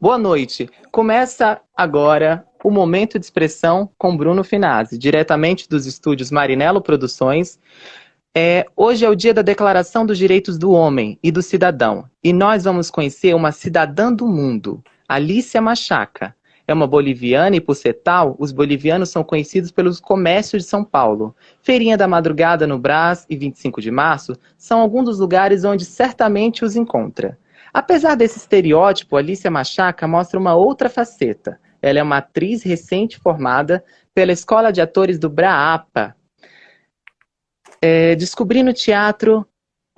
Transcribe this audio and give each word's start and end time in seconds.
Boa 0.00 0.16
noite. 0.16 0.66
Começa 0.90 1.60
agora 1.76 2.46
o 2.64 2.70
Momento 2.70 3.18
de 3.18 3.26
Expressão 3.26 3.90
com 3.98 4.16
Bruno 4.16 4.42
Finazzi, 4.42 4.96
diretamente 4.96 5.68
dos 5.68 5.84
estúdios 5.84 6.30
Marinelo 6.30 6.80
Produções. 6.80 7.58
É, 8.34 8.64
hoje 8.74 9.04
é 9.04 9.10
o 9.10 9.14
dia 9.14 9.34
da 9.34 9.42
Declaração 9.42 10.06
dos 10.06 10.16
Direitos 10.16 10.56
do 10.56 10.70
Homem 10.70 11.18
e 11.22 11.30
do 11.30 11.42
Cidadão, 11.42 12.06
e 12.24 12.32
nós 12.32 12.64
vamos 12.64 12.90
conhecer 12.90 13.34
uma 13.34 13.52
cidadã 13.52 14.10
do 14.10 14.26
mundo, 14.26 14.82
Alicia 15.06 15.60
Machaca. 15.60 16.34
É 16.66 16.72
uma 16.72 16.86
boliviana 16.86 17.56
e, 17.56 17.60
por 17.60 17.74
ser 17.74 17.92
tal, 17.92 18.36
os 18.38 18.52
bolivianos 18.52 19.10
são 19.10 19.22
conhecidos 19.22 19.70
pelos 19.70 20.00
comércios 20.00 20.62
de 20.62 20.68
São 20.70 20.82
Paulo. 20.82 21.36
Feirinha 21.60 21.98
da 21.98 22.08
Madrugada 22.08 22.66
no 22.66 22.78
Brás 22.78 23.26
e 23.28 23.36
25 23.36 23.82
de 23.82 23.90
março 23.90 24.34
são 24.56 24.80
alguns 24.80 25.04
dos 25.04 25.18
lugares 25.18 25.62
onde 25.62 25.84
certamente 25.84 26.64
os 26.64 26.74
encontra. 26.74 27.36
Apesar 27.72 28.14
desse 28.14 28.38
estereótipo, 28.38 29.16
Alicia 29.16 29.50
Machaca 29.50 30.06
mostra 30.06 30.38
uma 30.38 30.54
outra 30.54 30.88
faceta. 30.88 31.60
Ela 31.80 32.00
é 32.00 32.02
uma 32.02 32.18
atriz 32.18 32.62
recente 32.62 33.18
formada 33.18 33.84
pela 34.14 34.32
Escola 34.32 34.72
de 34.72 34.80
Atores 34.80 35.18
do 35.18 35.30
Braapa. 35.30 36.16
É, 37.80 38.14
descobri 38.16 38.62
no 38.62 38.72
teatro, 38.72 39.46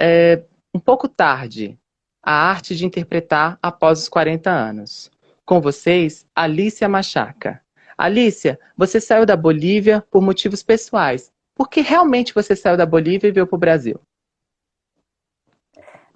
é, 0.01 0.45
um 0.75 0.79
pouco 0.79 1.09
tarde, 1.09 1.79
a 2.23 2.33
arte 2.33 2.77
de 2.77 2.87
interpretar 2.87 3.59
após 3.61 4.01
os 4.01 4.09
40 4.09 4.51
anos. 4.51 5.11
Com 5.45 5.61
vocês, 5.61 6.25
Alicia 6.35 6.89
Machaca. 6.89 7.61
Alicia, 7.99 8.59
você 8.77 9.01
saiu 9.01 9.27
da 9.27 9.37
Bolívia 9.37 10.05
por 10.11 10.23
motivos 10.23 10.63
pessoais. 10.63 11.33
Por 11.55 11.69
que 11.69 11.81
realmente 11.81 12.33
você 12.33 12.55
saiu 12.55 12.77
da 12.77 12.87
Bolívia 12.87 13.29
e 13.29 13.33
veio 13.33 13.47
para 13.47 13.57
o 13.57 13.61
Brasil? 13.61 14.01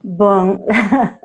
Bom, 0.02 0.66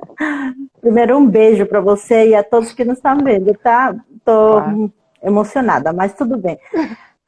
primeiro 0.81 1.17
um 1.17 1.27
beijo 1.27 1.65
para 1.65 1.81
você 1.81 2.29
e 2.29 2.35
a 2.35 2.43
todos 2.43 2.73
que 2.73 2.83
nos 2.83 2.97
estão 2.97 3.17
vendo, 3.17 3.53
tá? 3.55 3.95
Tô 4.25 4.53
claro. 4.53 4.93
emocionada, 5.21 5.93
mas 5.93 6.13
tudo 6.13 6.37
bem. 6.37 6.59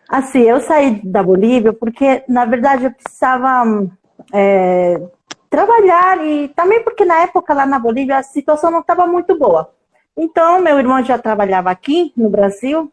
Assim, 0.09 0.41
eu 0.41 0.59
saí 0.61 1.01
da 1.03 1.23
Bolívia 1.23 1.73
porque, 1.73 2.23
na 2.27 2.45
verdade, 2.45 2.85
eu 2.85 2.91
precisava 2.91 3.87
é, 4.33 5.01
trabalhar 5.49 6.25
e 6.25 6.47
também 6.49 6.83
porque 6.83 7.05
na 7.05 7.21
época 7.21 7.53
lá 7.53 7.65
na 7.65 7.79
Bolívia 7.79 8.17
a 8.17 8.23
situação 8.23 8.71
não 8.71 8.79
estava 8.79 9.05
muito 9.05 9.37
boa. 9.37 9.69
Então, 10.15 10.61
meu 10.61 10.77
irmão 10.77 11.03
já 11.03 11.17
trabalhava 11.17 11.71
aqui 11.71 12.13
no 12.15 12.29
Brasil 12.29 12.91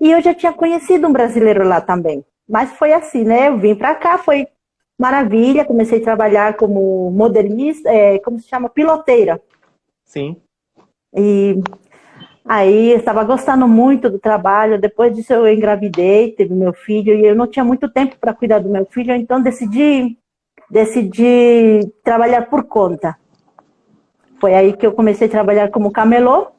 e 0.00 0.10
eu 0.10 0.20
já 0.20 0.34
tinha 0.34 0.52
conhecido 0.52 1.06
um 1.06 1.12
brasileiro 1.12 1.66
lá 1.66 1.80
também. 1.80 2.24
Mas 2.48 2.72
foi 2.72 2.92
assim, 2.92 3.24
né? 3.24 3.48
Eu 3.48 3.58
vim 3.58 3.74
para 3.74 3.94
cá, 3.94 4.18
foi 4.18 4.48
maravilha, 5.00 5.64
comecei 5.64 5.98
a 5.98 6.04
trabalhar 6.04 6.56
como 6.56 7.10
modelista, 7.10 7.88
é, 7.88 8.18
como 8.18 8.38
se 8.38 8.46
chama? 8.46 8.68
Piloteira. 8.68 9.40
Sim. 10.04 10.36
E 11.16 11.58
aí 12.44 12.92
estava 12.92 13.24
gostando 13.24 13.66
muito 13.66 14.10
do 14.10 14.18
trabalho. 14.18 14.78
Depois 14.78 15.16
disso 15.16 15.32
eu 15.32 15.48
engravidei, 15.48 16.32
teve 16.32 16.54
meu 16.54 16.74
filho 16.74 17.14
e 17.14 17.24
eu 17.24 17.34
não 17.34 17.46
tinha 17.46 17.64
muito 17.64 17.88
tempo 17.88 18.16
para 18.20 18.34
cuidar 18.34 18.58
do 18.58 18.68
meu 18.68 18.84
filho, 18.84 19.14
então 19.14 19.42
decidi 19.42 20.18
decidi 20.70 21.90
trabalhar 22.04 22.42
por 22.50 22.64
conta. 22.64 23.16
Foi 24.38 24.54
aí 24.54 24.72
que 24.74 24.86
eu 24.86 24.92
comecei 24.92 25.26
a 25.26 25.30
trabalhar 25.30 25.70
como 25.70 25.90
camelô 25.90 26.52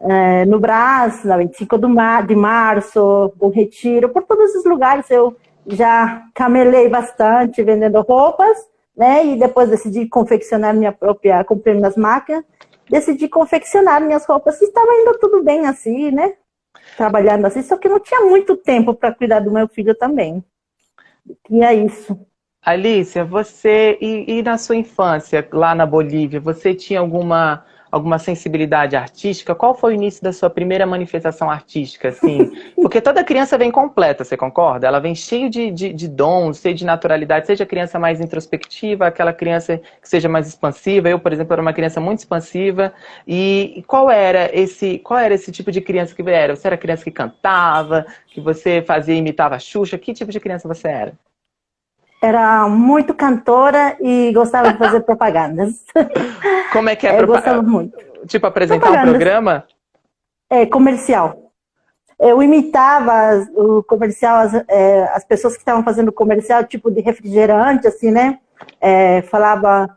é, 0.00 0.44
no 0.44 0.58
Brás, 0.60 1.24
na 1.24 1.36
25 1.36 1.78
de 2.26 2.36
março, 2.36 3.32
o 3.38 3.48
Retiro, 3.48 4.08
por 4.10 4.24
todos 4.24 4.50
esses 4.50 4.64
lugares 4.64 5.10
eu 5.10 5.36
já 5.68 6.26
camelei 6.34 6.88
bastante 6.88 7.62
vendendo 7.62 8.00
roupas, 8.00 8.56
né? 8.96 9.26
E 9.26 9.38
depois 9.38 9.68
decidi 9.68 10.06
confeccionar 10.06 10.74
minha 10.74 10.92
própria, 10.92 11.44
comprei 11.44 11.74
minhas 11.74 11.96
máquinas, 11.96 12.44
decidi 12.88 13.28
confeccionar 13.28 14.00
minhas 14.00 14.24
roupas. 14.24 14.60
E 14.60 14.64
estava 14.64 14.90
indo 14.92 15.18
tudo 15.18 15.42
bem 15.42 15.66
assim, 15.66 16.10
né? 16.10 16.34
Trabalhando 16.96 17.46
assim, 17.46 17.62
só 17.62 17.76
que 17.76 17.88
não 17.88 18.00
tinha 18.00 18.22
muito 18.22 18.56
tempo 18.56 18.94
para 18.94 19.14
cuidar 19.14 19.40
do 19.40 19.50
meu 19.50 19.68
filho 19.68 19.94
também. 19.94 20.42
E 21.50 21.62
é 21.62 21.74
isso. 21.74 22.18
Alicia, 22.62 23.24
você 23.24 23.96
e, 24.00 24.38
e 24.38 24.42
na 24.42 24.58
sua 24.58 24.76
infância 24.76 25.46
lá 25.52 25.74
na 25.74 25.86
Bolívia, 25.86 26.40
você 26.40 26.74
tinha 26.74 27.00
alguma 27.00 27.64
alguma 27.90 28.18
sensibilidade 28.18 28.96
artística? 28.96 29.54
Qual 29.54 29.74
foi 29.74 29.92
o 29.92 29.94
início 29.94 30.22
da 30.22 30.32
sua 30.32 30.50
primeira 30.50 30.86
manifestação 30.86 31.50
artística, 31.50 32.08
assim? 32.08 32.50
Porque 32.76 33.00
toda 33.00 33.24
criança 33.24 33.56
vem 33.58 33.70
completa, 33.70 34.24
você 34.24 34.36
concorda? 34.36 34.86
Ela 34.86 35.00
vem 35.00 35.14
cheio 35.14 35.50
de, 35.50 35.70
de, 35.70 35.92
de 35.92 36.08
dons, 36.08 36.60
cheio 36.60 36.74
de 36.74 36.84
naturalidade, 36.84 37.46
seja 37.46 37.64
a 37.64 37.66
criança 37.66 37.98
mais 37.98 38.20
introspectiva, 38.20 39.06
aquela 39.06 39.32
criança 39.32 39.80
que 40.00 40.08
seja 40.08 40.28
mais 40.28 40.46
expansiva. 40.46 41.08
Eu, 41.08 41.18
por 41.18 41.32
exemplo, 41.32 41.52
era 41.52 41.62
uma 41.62 41.72
criança 41.72 42.00
muito 42.00 42.20
expansiva. 42.20 42.92
E 43.26 43.82
qual 43.86 44.10
era 44.10 44.50
esse, 44.52 44.98
qual 44.98 45.18
era 45.18 45.34
esse 45.34 45.50
tipo 45.52 45.70
de 45.70 45.80
criança 45.80 46.14
que 46.14 46.22
era? 46.28 46.54
Você 46.54 46.66
era 46.66 46.76
criança 46.76 47.04
que 47.04 47.10
cantava, 47.10 48.06
que 48.26 48.40
você 48.40 48.82
fazia, 48.82 49.14
imitava 49.14 49.56
a 49.56 49.58
Xuxa? 49.58 49.98
Que 49.98 50.12
tipo 50.12 50.30
de 50.30 50.40
criança 50.40 50.68
você 50.68 50.88
era? 50.88 51.14
Era 52.20 52.68
muito 52.68 53.14
cantora 53.14 53.96
e 54.00 54.32
gostava 54.32 54.72
de 54.72 54.78
fazer 54.78 55.00
propagandas. 55.06 55.84
Como 56.72 56.88
é 56.88 56.96
que 56.96 57.06
é? 57.06 57.18
Eu 57.20 57.26
gostava 57.26 57.62
muito. 57.62 57.96
Tipo, 58.26 58.46
apresentar 58.46 58.90
um 58.90 59.10
programa? 59.10 59.64
É, 60.50 60.66
comercial. 60.66 61.52
Eu 62.18 62.42
imitava 62.42 63.46
o 63.54 63.82
comercial, 63.84 64.38
as, 64.38 64.54
é, 64.68 65.04
as 65.14 65.24
pessoas 65.24 65.54
que 65.54 65.60
estavam 65.60 65.84
fazendo 65.84 66.10
comercial, 66.10 66.64
tipo 66.64 66.90
de 66.90 67.00
refrigerante, 67.00 67.86
assim, 67.86 68.10
né? 68.10 68.40
É, 68.80 69.22
falava 69.22 69.96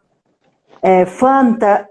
é, 0.84 1.06
Fanta, 1.06 1.90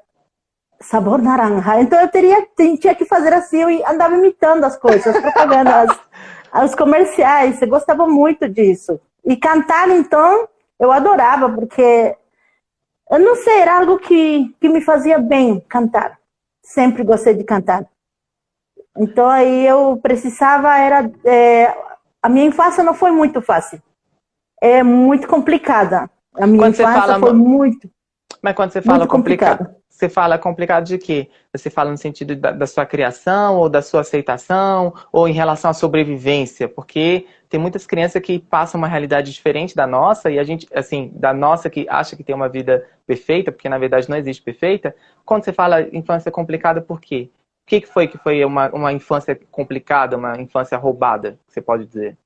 sabor 0.80 1.20
naranja. 1.20 1.80
Então 1.80 2.00
eu 2.00 2.08
teria, 2.08 2.46
tinha 2.56 2.94
que 2.94 3.04
fazer 3.04 3.32
assim, 3.32 3.62
eu 3.62 3.88
andava 3.88 4.14
imitando 4.14 4.64
as 4.64 4.76
coisas, 4.76 5.14
as 5.14 5.20
propagandas, 5.20 5.98
os 6.64 6.74
comerciais. 6.76 7.60
Eu 7.60 7.68
gostava 7.68 8.06
muito 8.06 8.48
disso. 8.48 9.00
E 9.24 9.36
cantar, 9.36 9.88
então, 9.90 10.48
eu 10.78 10.90
adorava, 10.90 11.50
porque, 11.50 12.16
eu 13.10 13.18
não 13.18 13.36
sei, 13.36 13.58
era 13.58 13.78
algo 13.78 13.98
que, 13.98 14.54
que 14.60 14.68
me 14.68 14.80
fazia 14.80 15.18
bem 15.18 15.60
cantar. 15.68 16.18
Sempre 16.62 17.04
gostei 17.04 17.34
de 17.34 17.44
cantar. 17.44 17.86
Então, 18.96 19.28
aí 19.28 19.66
eu 19.66 19.98
precisava, 20.02 20.76
era. 20.76 21.10
É, 21.24 21.74
a 22.22 22.28
minha 22.28 22.46
infância 22.46 22.84
não 22.84 22.94
foi 22.94 23.10
muito 23.10 23.40
fácil. 23.40 23.80
É 24.60 24.82
muito 24.82 25.26
complicada. 25.26 26.10
A 26.34 26.46
minha 26.46 26.58
quando 26.58 26.74
infância 26.74 27.00
fala, 27.00 27.18
foi 27.18 27.32
muito. 27.32 27.90
Mas 28.42 28.54
quando 28.54 28.72
você 28.72 28.82
fala 28.82 29.06
complicado, 29.06 29.74
você 29.88 30.08
fala 30.08 30.38
complicado 30.38 30.84
de 30.84 30.98
quê? 30.98 31.30
Você 31.54 31.68
fala 31.68 31.90
no 31.90 31.98
sentido 31.98 32.34
da, 32.34 32.52
da, 32.52 32.66
sua 32.66 32.86
criação, 32.86 33.58
ou 33.58 33.68
da 33.68 33.82
sua 33.82 34.00
aceitação, 34.00 34.94
ou 35.12 35.28
em 35.28 35.32
relação 35.32 35.70
à 35.70 35.74
sobrevivência? 35.74 36.68
Porque 36.68 37.26
tem 37.50 37.58
muitas 37.58 37.84
crianças 37.84 38.22
que 38.22 38.38
passam 38.38 38.78
uma 38.78 38.86
realidade 38.86 39.32
diferente 39.32 39.74
da 39.74 39.84
nossa, 39.84 40.30
e 40.30 40.38
a 40.38 40.44
gente, 40.44 40.68
assim, 40.72 41.10
da 41.12 41.34
nossa 41.34 41.68
que 41.68 41.84
acha 41.88 42.14
que 42.14 42.22
tem 42.22 42.32
uma 42.32 42.48
vida 42.48 42.88
perfeita, 43.04 43.50
porque 43.50 43.68
na 43.68 43.76
verdade 43.76 44.08
não 44.08 44.16
existe 44.16 44.40
perfeita. 44.40 44.94
Quando 45.24 45.44
você 45.44 45.52
fala 45.52 45.82
infância 45.92 46.30
complicada, 46.30 46.80
por 46.80 47.00
quê? 47.00 47.28
O 47.64 47.66
que 47.66 47.84
foi 47.84 48.06
que 48.06 48.16
foi 48.18 48.44
uma, 48.44 48.70
uma 48.70 48.92
infância 48.92 49.38
complicada, 49.50 50.16
uma 50.16 50.40
infância 50.40 50.78
roubada, 50.78 51.40
você 51.48 51.60
pode 51.60 51.86
dizer? 51.86 52.16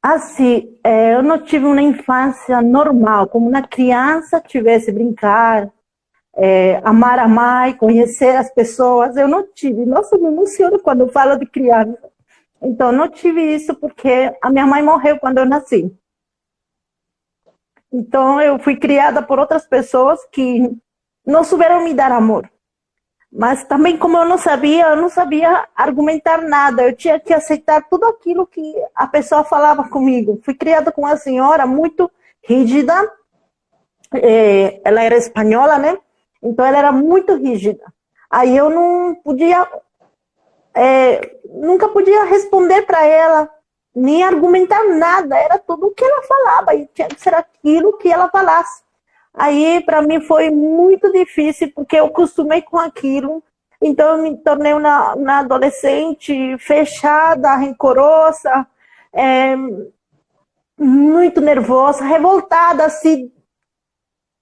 Assim, 0.00 0.78
é, 0.84 1.14
eu 1.14 1.22
não 1.22 1.38
tive 1.44 1.64
uma 1.64 1.82
infância 1.82 2.62
normal, 2.62 3.26
como 3.26 3.48
uma 3.48 3.62
criança 3.62 4.40
tivesse 4.40 4.92
brincar, 4.92 5.68
é, 6.36 6.80
amar 6.84 7.18
a 7.18 7.26
mãe, 7.28 7.74
conhecer 7.74 8.36
as 8.36 8.52
pessoas. 8.52 9.16
Eu 9.16 9.28
não 9.28 9.46
tive. 9.52 9.84
Nossa, 9.84 10.16
me 10.16 10.26
emociono 10.26 10.78
quando 10.78 11.08
falo 11.08 11.36
de 11.36 11.46
criança. 11.46 12.11
Então, 12.62 12.92
não 12.92 13.08
tive 13.08 13.42
isso 13.42 13.74
porque 13.74 14.32
a 14.40 14.48
minha 14.48 14.66
mãe 14.66 14.82
morreu 14.82 15.18
quando 15.18 15.38
eu 15.38 15.44
nasci. 15.44 15.92
Então, 17.92 18.40
eu 18.40 18.58
fui 18.58 18.76
criada 18.76 19.20
por 19.20 19.38
outras 19.38 19.66
pessoas 19.66 20.24
que 20.30 20.70
não 21.26 21.44
souberam 21.44 21.82
me 21.82 21.92
dar 21.92 22.12
amor. 22.12 22.48
Mas 23.32 23.64
também, 23.64 23.96
como 23.96 24.18
eu 24.18 24.26
não 24.26 24.36
sabia, 24.36 24.90
eu 24.90 24.96
não 24.96 25.08
sabia 25.08 25.66
argumentar 25.74 26.42
nada. 26.42 26.82
Eu 26.82 26.94
tinha 26.94 27.18
que 27.18 27.32
aceitar 27.32 27.88
tudo 27.88 28.04
aquilo 28.04 28.46
que 28.46 28.74
a 28.94 29.06
pessoa 29.06 29.42
falava 29.42 29.88
comigo. 29.88 30.38
Fui 30.44 30.54
criada 30.54 30.92
com 30.92 31.00
uma 31.02 31.16
senhora 31.16 31.66
muito 31.66 32.10
rígida. 32.42 32.94
É, 34.14 34.82
ela 34.84 35.02
era 35.02 35.16
espanhola, 35.16 35.78
né? 35.78 35.96
Então 36.42 36.64
ela 36.64 36.76
era 36.76 36.92
muito 36.92 37.34
rígida. 37.34 37.84
Aí 38.30 38.54
eu 38.54 38.68
não 38.68 39.14
podia, 39.14 39.66
é, 40.74 41.36
nunca 41.48 41.88
podia 41.88 42.24
responder 42.24 42.82
para 42.82 43.04
ela, 43.04 43.50
nem 43.94 44.22
argumentar 44.22 44.84
nada. 44.84 45.36
Era 45.36 45.58
tudo 45.58 45.86
o 45.86 45.90
que 45.90 46.04
ela 46.04 46.22
falava 46.22 46.74
e 46.74 46.86
tinha 46.94 47.08
que 47.08 47.20
ser 47.20 47.34
aquilo 47.34 47.96
que 47.98 48.10
ela 48.10 48.28
falasse. 48.28 48.82
Aí 49.34 49.82
para 49.84 50.02
mim 50.02 50.20
foi 50.20 50.50
muito 50.50 51.10
difícil 51.10 51.72
porque 51.74 51.96
eu 51.96 52.06
acostumei 52.06 52.62
com 52.62 52.78
aquilo. 52.78 53.42
Então 53.80 54.16
eu 54.16 54.22
me 54.22 54.36
tornei 54.38 54.74
uma, 54.74 55.14
uma 55.14 55.38
adolescente 55.40 56.56
fechada, 56.58 57.56
rancorosa, 57.56 58.66
é, 59.12 59.56
muito 60.78 61.40
nervosa, 61.40 62.04
revoltada, 62.04 62.84
assim, 62.84 63.32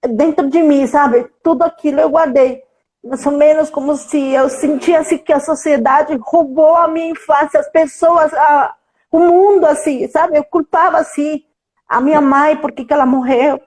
dentro 0.09 0.49
de 0.49 0.61
mim, 0.61 0.85
sabe? 0.87 1.29
Tudo 1.43 1.63
aquilo 1.63 1.99
eu 1.99 2.09
guardei. 2.09 2.63
Mais 3.03 3.25
ou 3.25 3.31
menos 3.31 3.69
como 3.69 3.95
se 3.95 4.17
eu 4.31 4.47
sentisse 4.49 5.17
que 5.17 5.33
a 5.33 5.39
sociedade 5.39 6.15
roubou 6.21 6.75
a 6.75 6.87
minha 6.87 7.09
infância, 7.09 7.59
as 7.59 7.69
pessoas, 7.69 8.31
a, 8.33 8.75
o 9.11 9.19
mundo, 9.19 9.65
assim, 9.65 10.07
sabe? 10.07 10.37
Eu 10.37 10.43
culpava, 10.43 10.99
assim, 10.99 11.43
a 11.87 11.99
minha 11.99 12.21
mãe 12.21 12.55
porque 12.55 12.85
que 12.85 12.93
ela 12.93 13.05
morreu. 13.05 13.59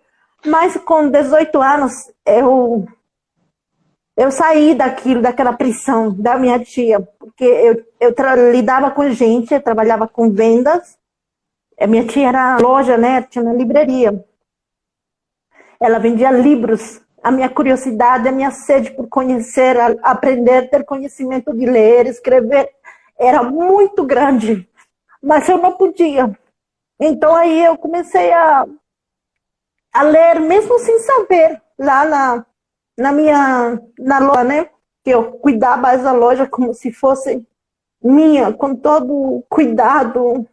Mas 0.46 0.76
com 0.76 1.08
18 1.08 1.60
anos, 1.60 1.92
eu, 2.24 2.86
eu 4.16 4.30
saí 4.30 4.74
daquilo, 4.74 5.20
daquela 5.20 5.52
prisão 5.52 6.14
da 6.14 6.38
minha 6.38 6.58
tia, 6.58 7.00
porque 7.18 7.44
eu, 7.44 7.84
eu 8.00 8.52
lidava 8.52 8.90
com 8.90 9.10
gente, 9.10 9.52
eu 9.52 9.62
trabalhava 9.62 10.06
com 10.06 10.30
vendas. 10.30 10.96
A 11.80 11.86
minha 11.86 12.06
tia 12.06 12.28
era 12.28 12.56
loja, 12.58 12.96
né? 12.96 13.22
Tinha 13.22 13.42
uma 13.44 13.54
livraria. 13.54 14.24
Ela 15.80 15.98
vendia 15.98 16.30
livros 16.30 17.03
a 17.24 17.30
minha 17.30 17.48
curiosidade, 17.48 18.28
a 18.28 18.32
minha 18.32 18.50
sede 18.50 18.90
por 18.90 19.08
conhecer, 19.08 19.78
aprender, 20.02 20.68
ter 20.68 20.84
conhecimento 20.84 21.56
de 21.56 21.64
ler, 21.64 22.06
escrever, 22.06 22.68
era 23.18 23.42
muito 23.42 24.04
grande, 24.04 24.68
mas 25.22 25.48
eu 25.48 25.56
não 25.56 25.72
podia. 25.72 26.38
Então 27.00 27.34
aí 27.34 27.64
eu 27.64 27.78
comecei 27.78 28.30
a, 28.30 28.66
a 29.94 30.02
ler, 30.02 30.38
mesmo 30.38 30.78
sem 30.80 30.98
saber, 30.98 31.62
lá 31.78 32.04
na, 32.04 32.46
na 32.98 33.10
minha 33.10 33.80
na 33.98 34.18
loja, 34.18 34.44
né? 34.44 34.68
Que 35.02 35.10
eu 35.10 35.32
cuidava 35.38 35.96
da 35.96 36.12
loja 36.12 36.46
como 36.46 36.74
se 36.74 36.92
fosse 36.92 37.42
minha, 38.02 38.52
com 38.52 38.76
todo 38.76 39.42
cuidado, 39.48 40.46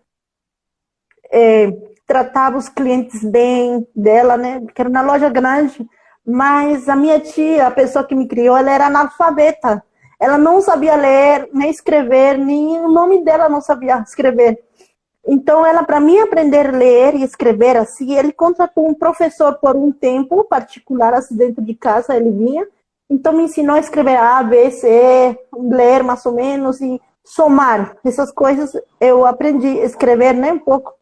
é, 1.29 1.69
tratava 2.07 2.57
os 2.57 2.69
clientes 2.69 3.21
bem 3.25 3.85
dela, 3.93 4.37
né? 4.37 4.65
Que 4.73 4.81
era 4.81 4.89
uma 4.89 5.01
loja 5.01 5.27
grande 5.27 5.85
mas 6.25 6.87
a 6.87 6.95
minha 6.95 7.19
tia, 7.19 7.67
a 7.67 7.71
pessoa 7.71 8.05
que 8.05 8.15
me 8.15 8.27
criou, 8.27 8.55
ela 8.55 8.71
era 8.71 8.87
analfabeta. 8.87 9.83
Ela 10.19 10.37
não 10.37 10.61
sabia 10.61 10.95
ler, 10.95 11.49
nem 11.51 11.69
escrever, 11.69 12.37
nem 12.37 12.79
o 12.79 12.87
nome 12.87 13.23
dela 13.23 13.49
não 13.49 13.59
sabia 13.59 13.99
escrever. 13.99 14.59
Então, 15.25 15.65
ela, 15.65 15.83
para 15.83 15.99
mim 15.99 16.19
aprender 16.19 16.67
a 16.67 16.71
ler 16.71 17.15
e 17.15 17.23
escrever 17.23 17.77
assim, 17.77 18.13
ele 18.13 18.31
contratou 18.31 18.87
um 18.87 18.93
professor 18.93 19.55
por 19.55 19.75
um 19.75 19.91
tempo 19.91 20.43
particular, 20.43 21.13
assim, 21.13 21.35
dentro 21.35 21.63
de 21.63 21.73
casa, 21.75 22.15
ele 22.15 22.31
vinha. 22.31 22.67
Então, 23.09 23.33
me 23.33 23.43
ensinou 23.43 23.75
a 23.75 23.79
escrever 23.79 24.17
A, 24.17 24.41
B, 24.43 24.71
C, 24.71 25.37
ler 25.53 26.03
mais 26.03 26.25
ou 26.25 26.33
menos 26.33 26.81
e 26.81 26.99
somar. 27.23 27.95
Essas 28.03 28.31
coisas 28.31 28.71
eu 28.99 29.25
aprendi 29.25 29.67
a 29.67 29.85
escrever, 29.85 30.33
né, 30.33 30.53
um 30.53 30.59
pouco. 30.59 30.93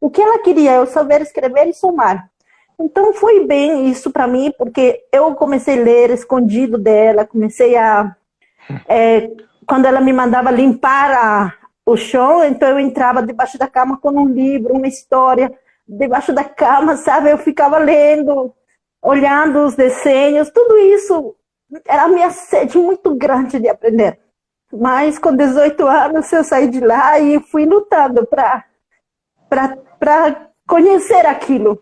O 0.00 0.10
que 0.10 0.20
ela 0.20 0.38
queria, 0.40 0.74
eu 0.74 0.86
saber 0.86 1.20
escrever 1.20 1.68
e 1.68 1.74
somar. 1.74 2.28
Então 2.82 3.14
foi 3.14 3.46
bem 3.46 3.88
isso 3.88 4.10
para 4.10 4.26
mim, 4.26 4.52
porque 4.58 5.04
eu 5.12 5.34
comecei 5.36 5.80
a 5.80 5.84
ler 5.84 6.10
escondido 6.10 6.76
dela, 6.76 7.24
comecei 7.24 7.76
a. 7.76 8.14
É, 8.88 9.30
quando 9.66 9.86
ela 9.86 10.00
me 10.00 10.12
mandava 10.12 10.50
limpar 10.50 11.12
a, 11.12 11.54
o 11.86 11.96
chão, 11.96 12.44
então 12.44 12.68
eu 12.68 12.80
entrava 12.80 13.22
debaixo 13.22 13.56
da 13.56 13.68
cama 13.68 13.96
com 13.98 14.10
um 14.10 14.28
livro, 14.28 14.74
uma 14.74 14.88
história, 14.88 15.52
debaixo 15.86 16.32
da 16.32 16.42
cama, 16.42 16.96
sabe? 16.96 17.30
Eu 17.30 17.38
ficava 17.38 17.78
lendo, 17.78 18.52
olhando 19.00 19.60
os 19.64 19.76
desenhos, 19.76 20.50
tudo 20.50 20.76
isso 20.78 21.36
era 21.86 22.04
a 22.04 22.08
minha 22.08 22.30
sede 22.30 22.78
muito 22.78 23.14
grande 23.14 23.60
de 23.60 23.68
aprender. 23.68 24.18
Mas 24.72 25.18
com 25.18 25.36
18 25.36 25.86
anos 25.86 26.32
eu 26.32 26.42
saí 26.42 26.66
de 26.66 26.80
lá 26.80 27.18
e 27.20 27.38
fui 27.40 27.64
lutando 27.64 28.26
para 28.26 28.64
conhecer 30.66 31.26
aquilo. 31.26 31.80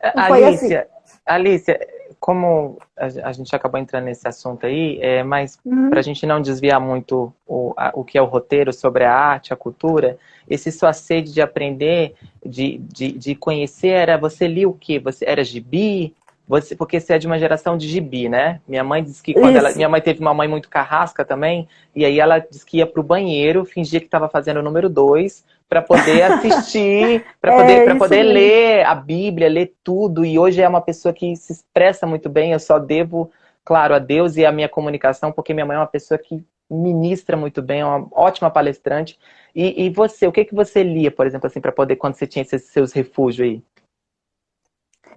Alicia, 0.00 0.88
assim. 1.04 1.18
Alicia, 1.26 1.78
como 2.20 2.78
a, 2.96 3.32
gente 3.32 3.54
acabou 3.54 3.80
entrando 3.80 4.04
nesse 4.04 4.26
assunto 4.26 4.66
aí, 4.66 4.98
é, 5.00 5.22
mas 5.22 5.58
uhum. 5.64 5.90
para 5.90 6.00
a 6.00 6.02
gente 6.02 6.26
não 6.26 6.40
desviar 6.40 6.80
muito 6.80 7.32
o, 7.46 7.72
a, 7.76 7.92
o 7.94 8.04
que 8.04 8.18
é 8.18 8.22
o 8.22 8.26
roteiro 8.26 8.72
sobre 8.72 9.04
a 9.04 9.14
arte, 9.14 9.52
a 9.52 9.56
cultura, 9.56 10.18
esse 10.48 10.72
sua 10.72 10.92
sede 10.92 11.32
de 11.32 11.40
aprender, 11.40 12.14
de, 12.44 12.78
de, 12.78 13.12
de 13.12 13.34
conhecer, 13.34 13.88
era 13.88 14.18
você 14.18 14.48
lia 14.48 14.68
o 14.68 14.74
quê? 14.74 14.98
Você 14.98 15.24
era 15.26 15.44
gibi? 15.44 16.14
Você, 16.48 16.74
porque 16.74 16.98
você 16.98 17.14
é 17.14 17.18
de 17.18 17.26
uma 17.26 17.38
geração 17.38 17.76
de 17.76 17.86
gibi, 17.86 18.28
né? 18.28 18.60
Minha 18.66 18.82
mãe 18.82 19.04
disse 19.04 19.22
que 19.22 19.34
quando 19.34 19.56
ela, 19.56 19.70
minha 19.74 19.88
mãe 19.88 20.00
teve 20.00 20.20
uma 20.20 20.32
mãe 20.32 20.48
muito 20.48 20.70
carrasca 20.70 21.22
também, 21.22 21.68
e 21.94 22.06
aí 22.06 22.18
ela 22.18 22.38
disse 22.38 22.64
que 22.64 22.78
ia 22.78 22.86
pro 22.86 23.02
banheiro, 23.02 23.66
fingia 23.66 24.00
que 24.00 24.06
estava 24.06 24.28
fazendo 24.30 24.58
o 24.58 24.62
número 24.62 24.88
dois, 24.88 25.44
para 25.68 25.82
poder 25.82 26.22
assistir, 26.22 27.24
para 27.38 27.54
poder, 27.54 27.72
é, 27.72 27.84
pra 27.84 27.96
poder 27.96 28.22
ler 28.24 28.86
a 28.86 28.94
Bíblia, 28.94 29.48
ler 29.48 29.74
tudo. 29.84 30.24
E 30.24 30.38
hoje 30.38 30.62
é 30.62 30.68
uma 30.68 30.80
pessoa 30.80 31.12
que 31.12 31.36
se 31.36 31.52
expressa 31.52 32.06
muito 32.06 32.30
bem. 32.30 32.52
Eu 32.52 32.58
só 32.58 32.78
devo, 32.78 33.30
claro, 33.62 33.94
a 33.94 33.98
Deus 33.98 34.38
e 34.38 34.46
a 34.46 34.52
minha 34.52 34.68
comunicação, 34.68 35.30
porque 35.30 35.52
minha 35.52 35.66
mãe 35.66 35.76
é 35.76 35.80
uma 35.80 35.86
pessoa 35.86 36.16
que 36.16 36.42
ministra 36.70 37.36
muito 37.36 37.60
bem, 37.60 37.80
é 37.80 37.84
uma 37.84 38.08
ótima 38.12 38.50
palestrante. 38.50 39.18
E, 39.54 39.84
e 39.84 39.90
você, 39.90 40.26
o 40.26 40.32
que 40.32 40.46
que 40.46 40.54
você 40.54 40.82
lia, 40.82 41.10
por 41.10 41.26
exemplo, 41.26 41.46
assim, 41.46 41.60
para 41.60 41.72
poder 41.72 41.96
quando 41.96 42.14
você 42.14 42.26
tinha 42.26 42.42
esses 42.42 42.62
seus 42.64 42.92
refúgios 42.92 43.46
aí? 43.48 43.62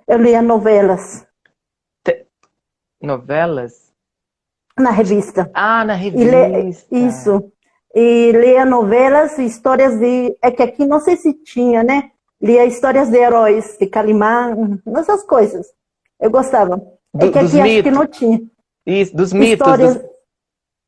Eu 0.08 0.18
lia 0.18 0.42
novelas. 0.42 1.26
Te... 2.04 2.26
Novelas? 3.02 3.92
Na 4.78 4.92
revista. 4.92 5.50
Ah, 5.54 5.84
na 5.86 5.94
revista. 5.94 6.88
Isso 6.92 7.52
e 7.94 8.32
lia 8.32 8.66
novelas 8.66 9.38
e 9.38 9.46
histórias 9.46 9.98
de. 10.00 10.36
É 10.42 10.50
que 10.52 10.64
aqui 10.64 10.86
não 10.86 11.00
sei 11.00 11.18
se 11.18 11.34
tinha, 11.34 11.84
né? 11.84 12.12
Lia 12.42 12.66
histórias 12.66 13.10
de 13.10 13.18
heróis, 13.18 13.78
de 13.80 13.86
Calimã, 13.88 14.80
essas 14.98 15.24
coisas. 15.24 15.68
Eu 16.20 16.32
gostava. 16.32 16.82
É 17.20 17.30
que 17.30 17.40
aqui 17.40 17.62
acho 17.62 17.84
que 17.84 17.92
não 17.92 18.08
tinha. 18.08 18.42
Isso, 18.86 19.16
dos 19.16 19.32
mitos. 19.32 19.68
Histórias... 19.68 19.96
Dos... 19.96 20.06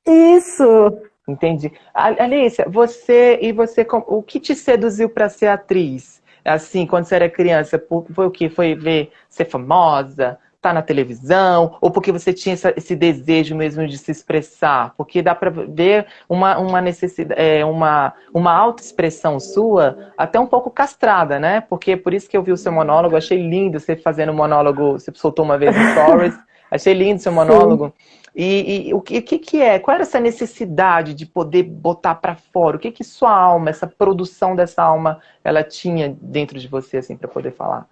Isso. 0.07 0.97
Entendi. 1.27 1.71
Alicia, 1.93 2.65
você 2.67 3.37
e 3.41 3.51
você, 3.51 3.85
o 4.07 4.23
que 4.23 4.39
te 4.39 4.55
seduziu 4.55 5.09
para 5.09 5.29
ser 5.29 5.47
atriz? 5.47 6.21
Assim, 6.43 6.85
quando 6.85 7.05
você 7.05 7.15
era 7.15 7.29
criança, 7.29 7.81
foi 8.13 8.25
o 8.27 8.31
que? 8.31 8.49
Foi 8.49 8.75
ver 8.75 9.11
ser 9.29 9.45
famosa? 9.45 10.37
tá 10.63 10.71
na 10.71 10.81
televisão, 10.81 11.75
ou 11.81 11.91
porque 11.91 12.09
você 12.09 12.31
tinha 12.31 12.53
essa, 12.53 12.73
esse 12.77 12.95
desejo 12.95 13.53
mesmo 13.53 13.85
de 13.85 13.97
se 13.97 14.09
expressar, 14.09 14.93
porque 14.95 15.21
dá 15.21 15.35
para 15.35 15.49
ver 15.49 16.07
uma, 16.29 16.57
uma 16.57 16.79
necessidade, 16.79 17.39
é, 17.39 17.65
uma, 17.65 18.13
uma 18.33 18.53
autoexpressão 18.53 19.41
sua 19.41 20.13
até 20.17 20.39
um 20.39 20.47
pouco 20.47 20.71
castrada, 20.71 21.37
né? 21.37 21.59
Porque 21.59 21.97
por 21.97 22.13
isso 22.13 22.29
que 22.29 22.37
eu 22.37 22.41
vi 22.41 22.53
o 22.53 22.57
seu 22.57 22.71
monólogo, 22.71 23.17
achei 23.17 23.37
lindo 23.37 23.77
você 23.77 23.97
fazendo 23.97 24.33
monólogo, 24.33 24.93
você 24.93 25.11
soltou 25.13 25.43
uma 25.43 25.57
vez 25.57 25.75
no 25.75 25.83
Stories, 25.91 26.39
achei 26.71 26.93
lindo 26.93 27.21
seu 27.21 27.33
monólogo. 27.33 27.93
E, 28.35 28.89
e, 28.89 28.93
o 28.93 29.01
que, 29.01 29.21
que, 29.21 29.37
que 29.37 29.61
é? 29.61 29.77
Qual 29.77 29.93
era 29.93 30.03
essa 30.03 30.19
necessidade 30.19 31.13
de 31.13 31.25
poder 31.25 31.63
botar 31.63 32.15
para 32.15 32.35
fora? 32.35 32.77
O 32.77 32.79
que 32.79 32.91
que 32.91 33.03
sua 33.03 33.31
alma, 33.31 33.69
essa 33.69 33.85
produção 33.85 34.55
dessa 34.55 34.81
alma, 34.81 35.21
ela 35.43 35.63
tinha 35.63 36.17
dentro 36.19 36.59
de 36.59 36.67
você 36.67 36.97
assim 36.97 37.15
para 37.15 37.27
poder 37.27 37.51
falar? 37.51 37.87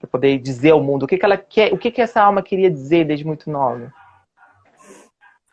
para 0.00 0.08
poder 0.08 0.38
dizer 0.38 0.70
ao 0.70 0.82
mundo 0.82 1.02
o 1.02 1.06
que, 1.06 1.18
que 1.18 1.24
ela 1.24 1.36
quer, 1.36 1.72
o 1.74 1.78
que, 1.78 1.90
que 1.90 2.00
essa 2.00 2.22
alma 2.22 2.42
queria 2.42 2.70
dizer 2.70 3.04
desde 3.04 3.24
muito 3.24 3.50
nova? 3.50 3.92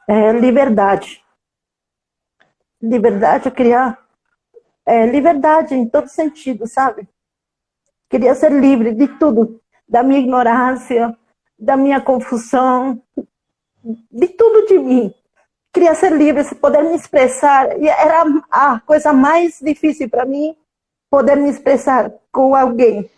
É, 0.08 0.32
liberdade. 0.32 1.22
Liberdade, 2.82 3.48
eu 3.48 3.52
queria 3.52 3.98
é, 4.86 5.06
liberdade 5.06 5.76
em 5.76 5.88
todo 5.88 6.08
sentido, 6.08 6.66
sabe? 6.66 7.10
Queria 8.10 8.34
ser 8.34 8.54
livre 8.54 8.94
de 8.94 9.08
tudo, 9.20 9.62
da 9.88 10.02
minha 10.02 10.22
ignorância, 10.22 11.14
da 11.60 11.76
minha 11.76 12.00
confusão, 12.00 13.04
de 14.12 14.28
tudo 14.30 14.68
de 14.68 14.80
mim. 14.80 15.14
Queria 15.74 15.94
ser 15.96 16.12
livre, 16.12 16.44
poder 16.56 16.84
me 16.84 16.96
expressar. 16.96 17.80
E 17.82 17.88
era 17.88 18.24
a 18.50 18.80
coisa 18.80 19.14
mais 19.14 19.60
difícil 19.62 20.10
para 20.10 20.26
mim, 20.26 20.56
poder 21.10 21.36
me 21.36 21.50
expressar 21.50 22.12
com 22.32 22.56
alguém 22.56 23.10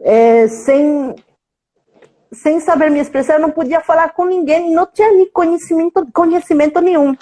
é, 0.00 0.48
sem, 0.48 1.14
sem 2.32 2.60
saber 2.60 2.90
me 2.90 3.00
expressar, 3.00 3.34
eu 3.34 3.40
não 3.40 3.50
podia 3.50 3.80
falar 3.80 4.12
com 4.12 4.24
ninguém, 4.24 4.70
não 4.70 4.86
tinha 4.86 5.08
conhecimento, 5.32 6.06
conhecimento 6.12 6.80
nenhum. 6.80 7.14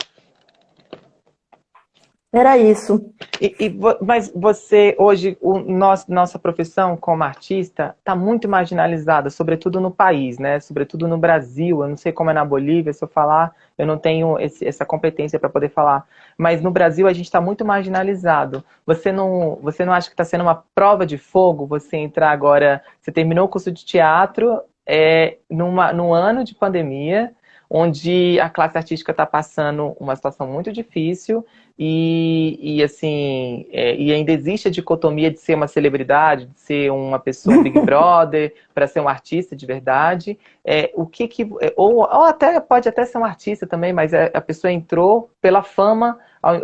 Era 2.32 2.56
isso. 2.56 3.12
E, 3.40 3.56
e, 3.58 3.76
mas 4.00 4.32
você, 4.32 4.94
hoje, 4.96 5.36
o 5.40 5.58
nosso, 5.58 6.12
nossa 6.12 6.38
profissão 6.38 6.96
como 6.96 7.24
artista 7.24 7.96
está 7.98 8.14
muito 8.14 8.48
marginalizada, 8.48 9.28
sobretudo 9.30 9.80
no 9.80 9.90
país, 9.90 10.38
né? 10.38 10.60
Sobretudo 10.60 11.08
no 11.08 11.18
Brasil. 11.18 11.82
Eu 11.82 11.88
não 11.88 11.96
sei 11.96 12.12
como 12.12 12.30
é 12.30 12.32
na 12.32 12.44
Bolívia, 12.44 12.92
se 12.92 13.02
eu 13.02 13.08
falar, 13.08 13.52
eu 13.76 13.84
não 13.84 13.98
tenho 13.98 14.38
esse, 14.38 14.64
essa 14.64 14.86
competência 14.86 15.40
para 15.40 15.48
poder 15.48 15.70
falar. 15.70 16.06
Mas 16.38 16.62
no 16.62 16.70
Brasil 16.70 17.08
a 17.08 17.12
gente 17.12 17.26
está 17.26 17.40
muito 17.40 17.64
marginalizado. 17.64 18.64
Você 18.86 19.10
não, 19.10 19.58
você 19.60 19.84
não 19.84 19.92
acha 19.92 20.08
que 20.08 20.14
está 20.14 20.24
sendo 20.24 20.42
uma 20.42 20.62
prova 20.72 21.04
de 21.04 21.18
fogo 21.18 21.66
você 21.66 21.96
entrar 21.96 22.30
agora? 22.30 22.80
Você 23.00 23.10
terminou 23.10 23.46
o 23.46 23.48
curso 23.48 23.72
de 23.72 23.84
teatro 23.84 24.60
é, 24.86 25.38
numa, 25.50 25.92
num 25.92 26.14
ano 26.14 26.44
de 26.44 26.54
pandemia 26.54 27.34
onde 27.70 28.38
a 28.40 28.50
classe 28.50 28.76
artística 28.76 29.12
está 29.12 29.24
passando 29.24 29.96
uma 30.00 30.16
situação 30.16 30.48
muito 30.48 30.72
difícil 30.72 31.46
e, 31.82 32.58
e 32.60 32.82
assim, 32.82 33.64
é, 33.72 33.96
e 33.96 34.12
ainda 34.12 34.30
existe 34.32 34.68
a 34.68 34.70
dicotomia 34.70 35.30
de 35.30 35.40
ser 35.40 35.54
uma 35.54 35.66
celebridade, 35.66 36.44
de 36.44 36.60
ser 36.60 36.92
uma 36.92 37.18
pessoa 37.18 37.62
Big 37.62 37.80
Brother, 37.80 38.52
para 38.74 38.86
ser 38.86 39.00
um 39.00 39.08
artista 39.08 39.56
de 39.56 39.64
verdade. 39.64 40.38
É, 40.62 40.92
o 40.94 41.06
que 41.06 41.26
que 41.26 41.50
é, 41.62 41.72
ou, 41.78 42.00
ou, 42.00 42.24
até 42.24 42.60
pode 42.60 42.86
até 42.86 43.06
ser 43.06 43.16
um 43.16 43.24
artista 43.24 43.66
também, 43.66 43.94
mas 43.94 44.12
a, 44.12 44.26
a 44.26 44.42
pessoa 44.42 44.70
entrou 44.70 45.30
pela 45.40 45.62
fama, 45.62 46.18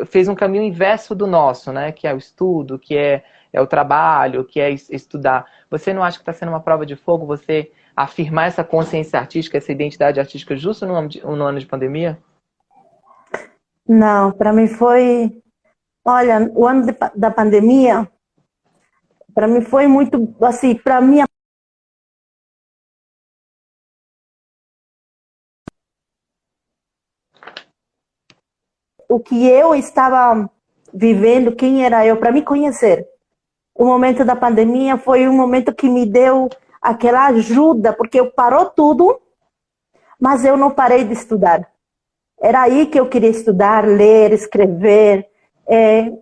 fez 0.04 0.28
um 0.28 0.34
caminho 0.34 0.62
inverso 0.62 1.14
do 1.14 1.26
nosso, 1.26 1.72
né? 1.72 1.92
Que 1.92 2.06
é 2.06 2.12
o 2.12 2.18
estudo, 2.18 2.78
que 2.78 2.94
é, 2.94 3.24
é 3.54 3.58
o 3.58 3.66
trabalho, 3.66 4.44
que 4.44 4.60
é 4.60 4.70
estudar. 4.70 5.46
Você 5.70 5.94
não 5.94 6.04
acha 6.04 6.18
que 6.18 6.22
está 6.22 6.34
sendo 6.34 6.50
uma 6.50 6.60
prova 6.60 6.84
de 6.84 6.94
fogo 6.94 7.24
você 7.24 7.72
afirmar 7.96 8.48
essa 8.48 8.62
consciência 8.62 9.18
artística, 9.18 9.56
essa 9.56 9.72
identidade 9.72 10.20
artística 10.20 10.54
justo 10.54 10.84
no 10.84 10.94
ano 10.94 11.08
de, 11.08 11.24
no 11.24 11.42
ano 11.42 11.58
de 11.58 11.64
pandemia? 11.64 12.18
Não, 13.88 14.32
para 14.32 14.52
mim 14.52 14.66
foi. 14.66 15.42
Olha, 16.04 16.50
o 16.54 16.66
ano 16.66 16.86
de, 16.86 16.92
da 17.14 17.30
pandemia, 17.30 18.10
para 19.34 19.46
mim 19.46 19.60
foi 19.60 19.86
muito. 19.86 20.34
Assim, 20.40 20.74
para 20.74 21.00
mim. 21.00 21.22
O 29.08 29.20
que 29.20 29.46
eu 29.46 29.74
estava 29.74 30.50
vivendo, 30.92 31.54
quem 31.54 31.84
era 31.84 32.04
eu, 32.04 32.16
para 32.16 32.32
me 32.32 32.42
conhecer. 32.42 33.06
O 33.74 33.84
momento 33.84 34.24
da 34.24 34.34
pandemia 34.34 34.96
foi 34.96 35.28
um 35.28 35.32
momento 35.32 35.74
que 35.74 35.88
me 35.88 36.04
deu 36.06 36.48
aquela 36.82 37.26
ajuda, 37.26 37.92
porque 37.92 38.18
eu 38.18 38.32
parou 38.32 38.70
tudo, 38.70 39.20
mas 40.20 40.44
eu 40.44 40.56
não 40.56 40.70
parei 40.70 41.04
de 41.04 41.12
estudar. 41.12 41.75
Era 42.46 42.62
aí 42.62 42.86
que 42.86 43.00
eu 43.00 43.08
queria 43.08 43.28
estudar, 43.28 43.84
ler, 43.84 44.32
escrever, 44.32 45.26
é, 45.68 46.12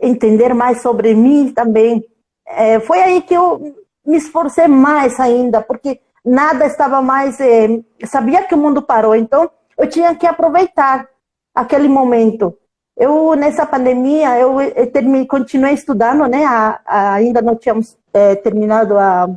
entender 0.00 0.54
mais 0.54 0.80
sobre 0.80 1.12
mim 1.12 1.52
também. 1.52 2.04
É, 2.46 2.78
foi 2.78 3.00
aí 3.00 3.20
que 3.20 3.34
eu 3.34 3.74
me 4.06 4.16
esforcei 4.16 4.68
mais 4.68 5.18
ainda, 5.18 5.60
porque 5.60 5.98
nada 6.24 6.66
estava 6.66 7.02
mais. 7.02 7.40
É, 7.40 7.66
sabia 8.04 8.44
que 8.44 8.54
o 8.54 8.58
mundo 8.58 8.80
parou, 8.80 9.16
então 9.16 9.50
eu 9.76 9.88
tinha 9.88 10.14
que 10.14 10.24
aproveitar 10.24 11.08
aquele 11.52 11.88
momento. 11.88 12.56
Eu, 12.96 13.34
nessa 13.34 13.66
pandemia, 13.66 14.38
eu, 14.38 14.60
eu 14.60 15.26
continuei 15.26 15.74
estudando, 15.74 16.28
né? 16.28 16.44
A, 16.44 16.80
a, 16.86 17.12
ainda 17.14 17.42
não 17.42 17.56
tínhamos 17.56 17.98
é, 18.14 18.36
terminado 18.36 18.96
a, 18.96 19.28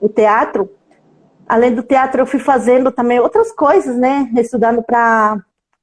o 0.00 0.08
teatro. 0.08 0.70
Além 1.46 1.74
do 1.74 1.82
teatro, 1.82 2.22
eu 2.22 2.26
fui 2.26 2.40
fazendo 2.40 2.90
também 2.90 3.20
outras 3.20 3.52
coisas, 3.52 3.94
né? 3.94 4.26
Estudando 4.38 4.82
para 4.82 5.36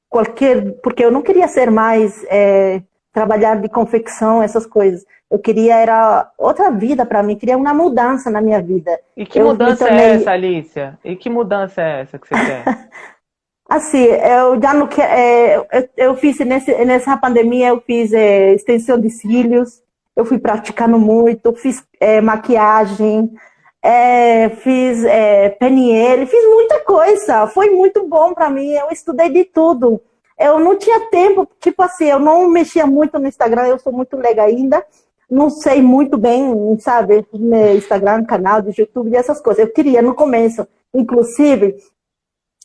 qualquer. 0.10 0.74
Porque 0.82 1.04
eu 1.04 1.12
não 1.12 1.22
queria 1.22 1.48
ser 1.48 1.72
mais. 1.72 2.26
É, 2.30 2.82
trabalhar 3.18 3.56
de 3.56 3.68
confecção, 3.68 4.44
essas 4.44 4.68
coisas. 4.68 5.04
Eu 5.30 5.40
queria, 5.40 5.76
era 5.76 6.32
outra 6.38 6.70
vida 6.70 7.04
para 7.04 7.24
mim, 7.24 7.36
queria 7.36 7.58
uma 7.58 7.74
mudança 7.74 8.30
na 8.30 8.40
minha 8.40 8.62
vida. 8.62 8.92
E 9.16 9.26
que 9.26 9.40
eu 9.40 9.48
mudança 9.48 9.88
tornei... 9.88 10.06
é 10.06 10.14
essa, 10.14 10.32
Alicia? 10.32 11.00
E 11.04 11.16
que 11.16 11.28
mudança 11.28 11.82
é 11.82 12.02
essa 12.02 12.20
que 12.20 12.28
você 12.28 12.36
quer? 12.36 12.64
assim, 13.68 14.04
eu 14.04 14.62
já 14.62 14.72
não 14.72 14.86
quero. 14.86 15.12
É, 15.12 15.58
eu, 15.58 15.90
eu, 15.98 16.16
fiz 16.16 16.38
nesse, 16.40 16.72
nessa 16.86 17.18
pandemia, 17.18 17.70
eu 17.70 17.82
fiz 17.82 18.14
é, 18.14 18.54
extensão 18.54 19.00
de 19.00 19.10
cílios, 19.10 19.82
eu 20.16 20.24
fui 20.24 20.38
praticando 20.38 21.00
muito, 21.00 21.56
fiz 21.56 21.84
é, 22.00 22.22
maquiagem, 22.22 23.32
é, 23.84 24.50
fiz 24.50 25.04
é, 25.04 25.50
PNL, 25.50 26.26
fiz 26.26 26.46
muita 26.46 26.80
coisa. 26.82 27.48
Foi 27.48 27.70
muito 27.70 28.08
bom 28.08 28.34
para 28.34 28.50
mim. 28.50 28.72
Eu 28.72 28.90
estudei 28.92 29.30
de 29.30 29.46
tudo. 29.46 30.02
Eu 30.38 30.60
não 30.60 30.78
tinha 30.78 31.10
tempo, 31.10 31.48
tipo 31.60 31.82
assim, 31.82 32.06
eu 32.06 32.20
não 32.20 32.48
mexia 32.48 32.86
muito 32.86 33.18
no 33.18 33.28
Instagram. 33.28 33.68
Eu 33.68 33.80
sou 33.80 33.92
muito 33.92 34.16
legal 34.18 34.48
ainda. 34.48 34.86
Não 35.30 35.50
sei 35.50 35.82
muito 35.82 36.18
bem, 36.18 36.78
sabe, 36.80 37.26
Instagram, 37.76 38.24
canal 38.24 38.62
de 38.62 38.80
YouTube 38.80 39.12
e 39.12 39.18
essas 39.18 39.42
coisas. 39.42 39.66
Eu 39.66 39.74
queria 39.74 40.02
no 40.02 40.16
começo. 40.16 40.66
Inclusive, 40.94 41.76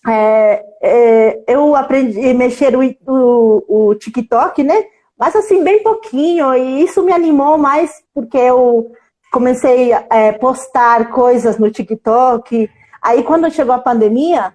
é, 0.06 0.64
é, 0.80 1.42
eu 1.48 1.74
aprendi 1.74 2.30
a 2.30 2.34
mexer 2.34 2.76
o, 2.76 2.82
o, 3.06 3.88
o 3.88 3.94
TikTok, 3.96 4.62
né? 4.62 4.84
Mas 5.18 5.34
assim, 5.34 5.62
bem 5.62 5.82
pouquinho. 5.82 6.54
E 6.54 6.82
isso 6.82 7.02
me 7.02 7.12
animou 7.12 7.58
mais 7.58 8.02
porque 8.14 8.38
eu 8.38 8.92
comecei 9.32 9.94
a 9.94 10.04
é, 10.10 10.32
postar 10.32 11.10
coisas 11.10 11.58
no 11.58 11.70
TikTok. 11.70 12.70
Aí, 13.00 13.22
quando 13.24 13.50
chegou 13.50 13.74
a 13.74 13.78
pandemia, 13.78 14.54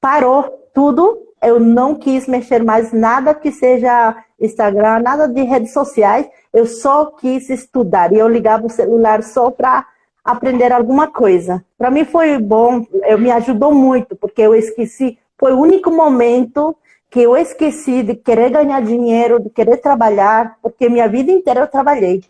parou 0.00 0.42
tudo. 0.74 1.22
Eu 1.40 1.60
não 1.60 1.94
quis 1.94 2.26
mexer 2.26 2.64
mais 2.64 2.92
nada 2.92 3.32
que 3.32 3.52
seja 3.52 4.16
Instagram, 4.40 4.98
nada 4.98 5.28
de 5.28 5.42
redes 5.42 5.72
sociais. 5.72 6.28
Eu 6.52 6.66
só 6.66 7.06
quis 7.06 7.48
estudar 7.48 8.12
e 8.12 8.18
eu 8.18 8.28
ligava 8.28 8.66
o 8.66 8.70
celular 8.70 9.22
só 9.22 9.50
para 9.52 9.86
aprender 10.24 10.72
alguma 10.72 11.06
coisa. 11.06 11.64
Para 11.78 11.90
mim 11.90 12.04
foi 12.04 12.38
bom, 12.38 12.84
eu 13.04 13.18
me 13.18 13.30
ajudou 13.30 13.72
muito 13.72 14.16
porque 14.16 14.42
eu 14.42 14.54
esqueci. 14.54 15.16
Foi 15.38 15.52
o 15.52 15.60
único 15.60 15.92
momento 15.92 16.74
que 17.08 17.20
eu 17.20 17.36
esqueci 17.36 18.02
de 18.02 18.16
querer 18.16 18.50
ganhar 18.50 18.82
dinheiro, 18.82 19.38
de 19.38 19.48
querer 19.48 19.76
trabalhar, 19.76 20.58
porque 20.60 20.88
minha 20.88 21.06
vida 21.08 21.30
inteira 21.30 21.60
eu 21.60 21.68
trabalhei. 21.68 22.24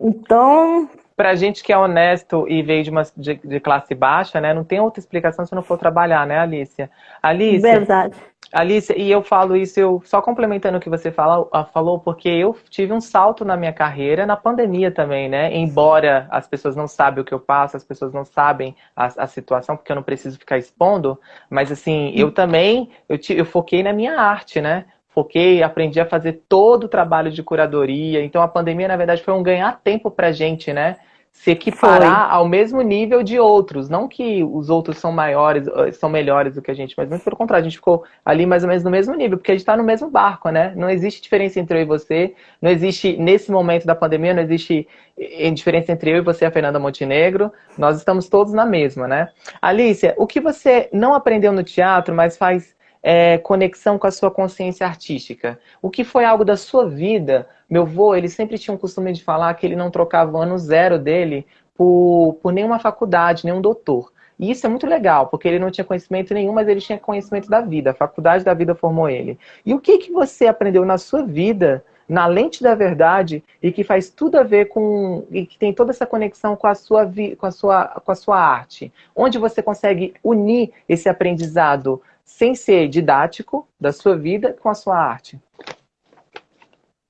Então. 0.00 0.88
Pra 1.16 1.34
gente 1.34 1.64
que 1.64 1.72
é 1.72 1.76
honesto 1.76 2.46
e 2.48 2.62
veio 2.62 2.84
de, 2.84 2.90
uma, 2.90 3.02
de, 3.16 3.34
de, 3.34 3.58
classe 3.58 3.92
baixa, 3.92 4.40
né? 4.40 4.54
Não 4.54 4.62
tem 4.62 4.78
outra 4.78 5.00
explicação 5.00 5.44
se 5.44 5.52
não 5.52 5.62
for 5.64 5.76
trabalhar, 5.76 6.24
né, 6.24 6.38
Alicia? 6.38 6.88
Alicia. 7.20 7.60
Verdade. 7.60 8.14
Alicia, 8.52 8.96
e 8.96 9.10
eu 9.10 9.22
falo 9.22 9.54
isso, 9.54 9.78
eu 9.78 10.00
só 10.06 10.22
complementando 10.22 10.78
o 10.78 10.80
que 10.80 10.88
você 10.88 11.10
fala, 11.12 11.46
falou, 11.66 11.98
porque 11.98 12.28
eu 12.28 12.56
tive 12.70 12.92
um 12.94 13.00
salto 13.00 13.44
na 13.44 13.56
minha 13.58 13.72
carreira 13.72 14.24
na 14.24 14.36
pandemia 14.36 14.90
também, 14.90 15.28
né? 15.28 15.54
Embora 15.54 16.26
as 16.30 16.46
pessoas 16.46 16.74
não 16.74 16.88
sabem 16.88 17.20
o 17.20 17.24
que 17.24 17.34
eu 17.34 17.40
passo, 17.40 17.76
as 17.76 17.84
pessoas 17.84 18.12
não 18.12 18.24
sabem 18.24 18.74
a, 18.96 19.24
a 19.24 19.26
situação, 19.26 19.76
porque 19.76 19.92
eu 19.92 19.96
não 19.96 20.02
preciso 20.02 20.38
ficar 20.38 20.56
expondo, 20.56 21.20
mas 21.50 21.70
assim, 21.70 22.10
eu 22.14 22.30
também, 22.30 22.90
eu, 23.06 23.18
eu 23.30 23.44
foquei 23.44 23.82
na 23.82 23.92
minha 23.92 24.18
arte, 24.18 24.62
né? 24.62 24.86
Foquei, 25.18 25.64
aprendi 25.64 26.00
a 26.00 26.06
fazer 26.06 26.44
todo 26.48 26.84
o 26.84 26.88
trabalho 26.88 27.32
de 27.32 27.42
curadoria. 27.42 28.22
Então 28.22 28.40
a 28.40 28.46
pandemia, 28.46 28.86
na 28.86 28.96
verdade, 28.96 29.22
foi 29.22 29.34
um 29.34 29.42
ganhar 29.42 29.80
tempo 29.82 30.12
pra 30.12 30.30
gente, 30.30 30.72
né? 30.72 30.96
Se 31.32 31.50
equiparar 31.50 32.28
foi. 32.28 32.36
ao 32.36 32.48
mesmo 32.48 32.80
nível 32.82 33.22
de 33.24 33.38
outros. 33.38 33.88
Não 33.88 34.06
que 34.06 34.44
os 34.44 34.70
outros 34.70 34.98
são 34.98 35.10
maiores, 35.10 35.66
eh, 35.66 35.90
são 35.90 36.08
melhores 36.08 36.54
do 36.54 36.62
que 36.62 36.70
a 36.70 36.74
gente, 36.74 36.94
mas 36.96 37.08
muito 37.08 37.24
pelo 37.24 37.36
contrário, 37.36 37.62
a 37.66 37.68
gente 37.68 37.78
ficou 37.78 38.04
ali 38.24 38.46
mais 38.46 38.62
ou 38.62 38.68
menos 38.68 38.84
no 38.84 38.90
mesmo 38.90 39.14
nível, 39.14 39.38
porque 39.38 39.50
a 39.50 39.54
gente 39.54 39.62
está 39.62 39.76
no 39.76 39.82
mesmo 39.82 40.08
barco, 40.08 40.50
né? 40.50 40.72
Não 40.76 40.88
existe 40.88 41.20
diferença 41.20 41.58
entre 41.58 41.78
eu 41.78 41.82
e 41.82 41.84
você, 41.84 42.34
não 42.62 42.70
existe, 42.70 43.16
nesse 43.16 43.50
momento 43.50 43.84
da 43.84 43.96
pandemia, 43.96 44.34
não 44.34 44.42
existe 44.42 44.86
eh, 45.18 45.50
diferença 45.50 45.90
entre 45.90 46.12
eu 46.12 46.18
e 46.18 46.20
você, 46.20 46.44
a 46.44 46.50
Fernanda 46.50 46.78
Montenegro. 46.78 47.52
Nós 47.76 47.98
estamos 47.98 48.28
todos 48.28 48.52
na 48.52 48.64
mesma, 48.64 49.08
né? 49.08 49.28
Alicia, 49.60 50.14
o 50.16 50.28
que 50.28 50.40
você 50.40 50.88
não 50.92 51.12
aprendeu 51.12 51.52
no 51.52 51.64
teatro, 51.64 52.14
mas 52.14 52.36
faz 52.36 52.77
é, 53.02 53.38
conexão 53.38 53.98
com 53.98 54.06
a 54.06 54.10
sua 54.10 54.30
consciência 54.30 54.86
artística. 54.86 55.58
O 55.80 55.90
que 55.90 56.04
foi 56.04 56.24
algo 56.24 56.44
da 56.44 56.56
sua 56.56 56.88
vida? 56.88 57.48
Meu 57.68 57.82
avô, 57.82 58.14
ele 58.14 58.28
sempre 58.28 58.58
tinha 58.58 58.74
um 58.74 58.78
costume 58.78 59.12
de 59.12 59.22
falar 59.22 59.54
que 59.54 59.66
ele 59.66 59.76
não 59.76 59.90
trocava 59.90 60.36
o 60.36 60.40
ano 60.40 60.58
zero 60.58 60.98
dele 60.98 61.46
por, 61.76 62.38
por 62.42 62.52
nenhuma 62.52 62.78
faculdade, 62.78 63.44
nenhum 63.44 63.60
doutor. 63.60 64.12
E 64.38 64.50
isso 64.50 64.66
é 64.66 64.70
muito 64.70 64.86
legal, 64.86 65.26
porque 65.26 65.48
ele 65.48 65.58
não 65.58 65.70
tinha 65.70 65.84
conhecimento 65.84 66.32
nenhum, 66.32 66.52
mas 66.52 66.68
ele 66.68 66.80
tinha 66.80 66.98
conhecimento 66.98 67.48
da 67.48 67.60
vida. 67.60 67.90
A 67.90 67.94
faculdade 67.94 68.44
da 68.44 68.54
vida 68.54 68.74
formou 68.74 69.08
ele. 69.08 69.38
E 69.66 69.74
o 69.74 69.80
que, 69.80 69.98
que 69.98 70.12
você 70.12 70.46
aprendeu 70.46 70.84
na 70.84 70.96
sua 70.96 71.22
vida, 71.24 71.84
na 72.08 72.26
lente 72.26 72.62
da 72.62 72.74
verdade, 72.74 73.42
e 73.60 73.72
que 73.72 73.82
faz 73.82 74.10
tudo 74.10 74.38
a 74.38 74.44
ver 74.44 74.66
com. 74.66 75.24
e 75.32 75.44
que 75.44 75.58
tem 75.58 75.72
toda 75.72 75.90
essa 75.90 76.06
conexão 76.06 76.54
com 76.54 76.68
a 76.68 76.74
sua, 76.74 77.10
com 77.36 77.46
a 77.46 77.50
sua, 77.50 77.84
com 78.04 78.12
a 78.12 78.14
sua 78.14 78.38
arte? 78.38 78.92
Onde 79.14 79.38
você 79.38 79.60
consegue 79.60 80.14
unir 80.22 80.70
esse 80.88 81.08
aprendizado 81.08 82.00
sem 82.28 82.54
ser 82.54 82.88
didático 82.88 83.66
da 83.80 83.90
sua 83.90 84.16
vida 84.16 84.52
com 84.52 84.68
a 84.68 84.74
sua 84.74 84.96
arte? 84.96 85.40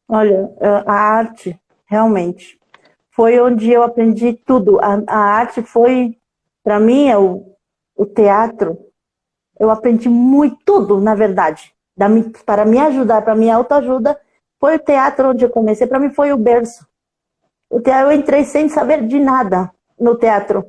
Olha, 0.08 0.50
a 0.86 0.92
arte, 0.92 1.60
realmente, 1.84 2.58
foi 3.10 3.38
onde 3.40 3.70
eu 3.70 3.82
aprendi 3.82 4.32
tudo. 4.32 4.78
A, 4.80 5.02
a 5.08 5.18
arte 5.18 5.60
foi, 5.60 6.16
para 6.62 6.78
mim, 6.78 7.08
é 7.08 7.18
o, 7.18 7.52
o 7.96 8.06
teatro. 8.06 8.78
Eu 9.58 9.70
aprendi 9.70 10.08
muito, 10.08 10.56
tudo, 10.64 11.00
na 11.00 11.16
verdade. 11.16 11.74
Da, 11.96 12.06
para 12.46 12.64
me 12.64 12.78
ajudar, 12.78 13.22
para 13.22 13.34
minha 13.34 13.56
autoajuda, 13.56 14.18
foi 14.60 14.76
o 14.76 14.78
teatro 14.78 15.30
onde 15.30 15.44
eu 15.44 15.50
comecei. 15.50 15.86
Para 15.86 15.98
mim, 15.98 16.10
foi 16.10 16.32
o 16.32 16.38
berço. 16.38 16.86
O 17.68 17.80
teatro, 17.80 18.12
eu 18.12 18.16
entrei 18.16 18.44
sem 18.44 18.68
saber 18.68 19.04
de 19.04 19.18
nada 19.18 19.70
no 19.98 20.16
teatro. 20.16 20.64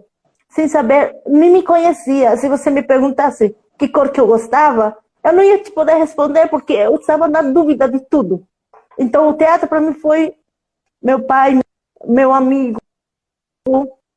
Sem 0.49 0.67
saber, 0.67 1.15
nem 1.27 1.51
me 1.51 1.61
conhecia. 1.61 2.35
Se 2.35 2.49
você 2.49 2.71
me 2.71 2.81
perguntasse 2.81 3.55
que 3.79 3.87
cor 3.87 4.09
que 4.09 4.19
eu 4.19 4.27
gostava, 4.27 4.97
eu 5.23 5.33
não 5.33 5.41
ia 5.41 5.57
te 5.57 5.71
poder 5.71 5.95
responder 5.95 6.47
porque 6.49 6.73
eu 6.73 6.95
estava 6.95 7.27
na 7.27 7.41
dúvida 7.41 7.89
de 7.89 8.01
tudo. 8.01 8.45
Então 8.97 9.29
o 9.29 9.33
teatro 9.33 9.67
para 9.67 9.79
mim 9.79 9.93
foi 9.93 10.35
meu 11.01 11.23
pai, 11.23 11.57
meu 12.05 12.33
amigo, 12.33 12.77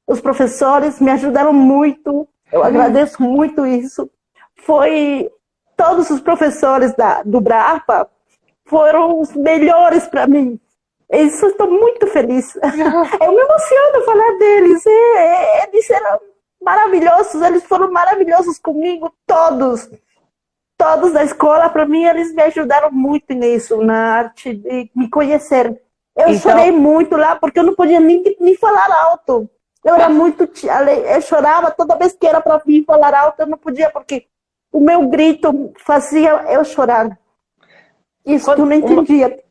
os 0.07 0.21
professores 0.21 1.01
me 1.01 1.13
ajudaram 1.13 1.53
muito. 1.53 2.29
Eu 2.51 2.63
agradeço 2.65 3.23
muito 3.23 3.65
isso, 3.65 4.11
foi 4.57 5.31
todos 5.77 6.11
os 6.11 6.21
professores 6.21 6.95
da, 6.95 7.23
do 7.23 7.41
Brapa 7.41 8.11
foram 8.67 9.21
os 9.21 9.33
melhores 9.35 10.07
para 10.07 10.27
mim. 10.27 10.59
Isso 11.11 11.47
estou 11.47 11.71
muito 11.71 12.07
feliz. 12.09 12.55
Eu 12.57 13.33
me 13.33 13.41
emociono 13.41 14.05
falar 14.05 14.39
deles. 14.39 14.87
É, 14.87 15.69
eles 15.69 15.91
eram 15.91 16.21
maravilhosos, 16.63 17.43
eles 17.43 17.65
foram 17.65 17.91
maravilhosos 17.91 18.59
comigo, 18.59 19.13
todos. 19.27 19.89
Todos 20.77 21.13
da 21.13 21.23
escola, 21.23 21.69
para 21.69 21.87
mim, 21.87 22.05
eles 22.05 22.35
me 22.35 22.43
ajudaram 22.43 22.91
muito 22.91 23.33
nisso, 23.35 23.83
na 23.83 24.17
arte 24.17 24.55
de 24.55 24.91
me 24.95 25.09
conhecer. 25.09 25.81
Eu 26.17 26.29
então... 26.29 26.39
chorei 26.39 26.71
muito 26.71 27.17
lá, 27.17 27.37
porque 27.37 27.59
eu 27.59 27.63
não 27.63 27.75
podia 27.75 28.01
nem, 28.01 28.23
nem 28.41 28.57
falar 28.57 28.87
alto. 29.07 29.49
Eu 29.85 29.95
era 29.95 30.09
muito. 30.09 30.45
Eu 30.45 31.23
chorava 31.23 31.71
toda 31.71 31.97
vez 31.97 32.13
que 32.13 32.27
era 32.27 32.41
para 32.41 32.61
mim 32.65 32.85
falar 32.85 33.15
alto, 33.15 33.41
eu 33.41 33.47
não 33.47 33.59
podia, 33.59 33.91
porque 33.91 34.27
o 34.73 34.81
meu 34.81 35.09
grito 35.09 35.73
fazia 35.85 36.31
eu 36.51 36.65
chorar. 36.65 37.19
Isso 38.25 38.45
Quando, 38.45 38.61
eu 38.61 38.67
não 38.67 38.73
entendia. 38.73 39.43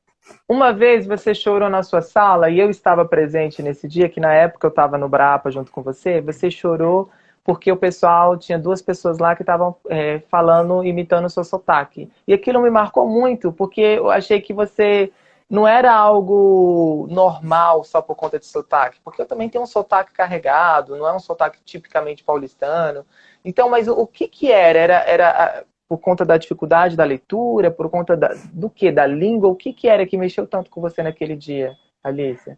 Uma, 0.47 0.71
vez 0.71 1.07
você 1.07 1.33
chorou 1.33 1.69
na 1.69 1.83
sua 1.83 2.01
sala 2.01 2.49
e 2.49 2.59
eu 2.59 2.69
estava 2.69 3.05
presente 3.05 3.63
nesse 3.63 3.87
dia, 3.87 4.09
que 4.09 4.19
na 4.19 4.33
época 4.33 4.67
eu 4.67 4.69
estava 4.69 4.97
no 4.97 5.09
Brapa 5.09 5.49
junto 5.49 5.71
com 5.71 5.81
você, 5.81 6.21
você 6.21 6.51
chorou 6.51 7.09
porque 7.43 7.71
o 7.71 7.77
pessoal 7.77 8.37
tinha 8.37 8.59
duas 8.59 8.81
pessoas 8.81 9.17
lá 9.17 9.35
que 9.35 9.41
estavam 9.41 9.75
é, 9.89 10.19
falando, 10.29 10.83
imitando 10.83 11.25
o 11.25 11.29
seu 11.29 11.43
sotaque. 11.43 12.11
E 12.27 12.33
aquilo 12.33 12.61
me 12.61 12.69
marcou 12.69 13.07
muito, 13.07 13.51
porque 13.51 13.81
eu 13.81 14.11
achei 14.11 14.39
que 14.39 14.53
você 14.53 15.11
não 15.49 15.67
era 15.67 15.93
algo 15.93 17.07
normal 17.09 17.83
só 17.83 18.01
por 18.01 18.15
conta 18.15 18.39
de 18.39 18.45
sotaque, 18.45 18.99
porque 19.03 19.21
eu 19.21 19.25
também 19.25 19.49
tenho 19.49 19.63
um 19.63 19.67
sotaque 19.67 20.13
carregado, 20.13 20.95
não 20.95 21.07
é 21.07 21.13
um 21.13 21.19
sotaque 21.19 21.59
tipicamente 21.65 22.23
paulistano. 22.23 23.05
Então, 23.43 23.69
mas 23.69 23.87
o, 23.87 23.93
o 23.93 24.07
que 24.07 24.27
que 24.27 24.51
era? 24.51 24.79
Era, 24.79 25.03
era 25.03 25.65
por 25.91 25.97
conta 25.97 26.23
da 26.23 26.37
dificuldade 26.37 26.95
da 26.95 27.03
leitura, 27.03 27.69
por 27.69 27.89
conta 27.89 28.15
da, 28.15 28.33
do 28.53 28.69
que? 28.69 28.93
Da 28.93 29.05
língua? 29.05 29.49
O 29.49 29.55
que 29.57 29.73
que 29.73 29.89
era 29.89 30.07
que 30.07 30.17
mexeu 30.17 30.47
tanto 30.47 30.69
com 30.69 30.79
você 30.79 31.03
naquele 31.03 31.35
dia, 31.35 31.75
Alicia? 32.01 32.57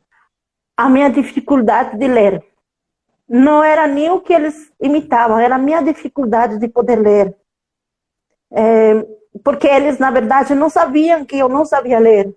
A 0.78 0.88
minha 0.88 1.10
dificuldade 1.10 1.98
de 1.98 2.08
ler. 2.08 2.46
Não 3.28 3.64
era 3.64 3.88
nem 3.88 4.12
o 4.12 4.22
que 4.22 4.32
eles 4.32 4.72
imitavam, 4.80 5.40
era 5.40 5.56
a 5.56 5.58
minha 5.58 5.82
dificuldade 5.82 6.60
de 6.60 6.68
poder 6.68 6.98
ler. 6.98 7.36
É, 8.52 9.04
porque 9.44 9.68
eles, 9.68 9.98
na 9.98 10.12
verdade, 10.12 10.54
não 10.54 10.70
sabiam 10.70 11.26
que 11.26 11.40
eu 11.40 11.50
não 11.50 11.66
sabia 11.66 11.98
ler. 11.98 12.36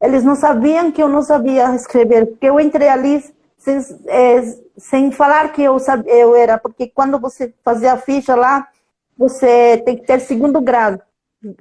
Eles 0.00 0.24
não 0.24 0.34
sabiam 0.34 0.90
que 0.90 1.02
eu 1.02 1.08
não 1.10 1.20
sabia 1.20 1.74
escrever, 1.74 2.24
porque 2.28 2.46
eu 2.46 2.58
entrei 2.58 2.88
ali 2.88 3.22
sem, 3.58 3.78
é, 4.06 4.40
sem 4.78 5.12
falar 5.12 5.52
que 5.52 5.62
eu, 5.62 5.78
sabia, 5.78 6.14
eu 6.14 6.34
era, 6.34 6.56
porque 6.56 6.88
quando 6.88 7.18
você 7.18 7.52
fazia 7.62 7.92
a 7.92 7.98
ficha 7.98 8.34
lá, 8.34 8.66
você 9.20 9.76
tem 9.84 9.98
que 9.98 10.06
ter 10.06 10.18
segundo 10.18 10.62
grau. 10.62 10.98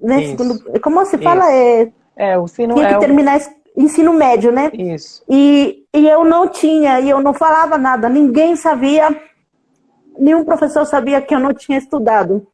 Né? 0.01 0.27
Segundo, 0.27 0.79
como 0.79 1.05
se 1.05 1.17
fala? 1.17 1.51
É, 1.51 1.91
é, 2.15 2.37
o 2.37 2.45
ensino 2.45 2.73
Tinha 2.73 2.87
que 2.87 2.93
é 2.93 2.99
terminar 2.99 3.37
o... 3.37 3.81
ensino 3.81 4.13
médio, 4.13 4.49
né? 4.49 4.71
Isso. 4.73 5.21
E, 5.27 5.85
e 5.93 6.07
eu 6.07 6.23
não 6.23 6.47
tinha, 6.47 7.01
e 7.01 7.09
eu 7.09 7.21
não 7.21 7.33
falava 7.33 7.77
nada, 7.77 8.07
ninguém 8.07 8.55
sabia, 8.55 9.09
nenhum 10.17 10.45
professor 10.45 10.85
sabia 10.85 11.21
que 11.21 11.35
eu 11.35 11.39
não 11.39 11.53
tinha 11.53 11.77
estudado. 11.77 12.47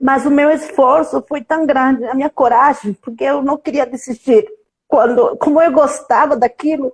Mas 0.00 0.24
o 0.24 0.30
meu 0.30 0.48
esforço 0.52 1.22
foi 1.28 1.42
tão 1.42 1.66
grande, 1.66 2.04
a 2.04 2.14
minha 2.14 2.30
coragem, 2.30 2.92
porque 3.02 3.24
eu 3.24 3.42
não 3.42 3.58
queria 3.58 3.84
desistir. 3.84 4.46
Quando, 4.86 5.36
como 5.38 5.60
eu 5.60 5.72
gostava 5.72 6.36
daquilo, 6.36 6.92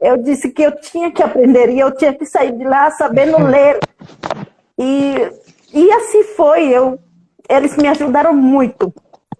eu 0.00 0.16
disse 0.16 0.48
que 0.48 0.62
eu 0.62 0.74
tinha 0.80 1.10
que 1.12 1.22
aprender 1.22 1.68
e 1.68 1.78
eu 1.78 1.94
tinha 1.94 2.14
que 2.14 2.24
sair 2.24 2.52
de 2.52 2.64
lá 2.64 2.90
sabendo 2.92 3.36
ler. 3.44 3.78
E, 4.78 5.30
e 5.72 5.92
assim 5.92 6.22
foi. 6.24 6.68
Eu, 6.68 6.98
eles 7.48 7.76
me 7.76 7.88
ajudaram 7.88 8.34
muito. 8.34 8.92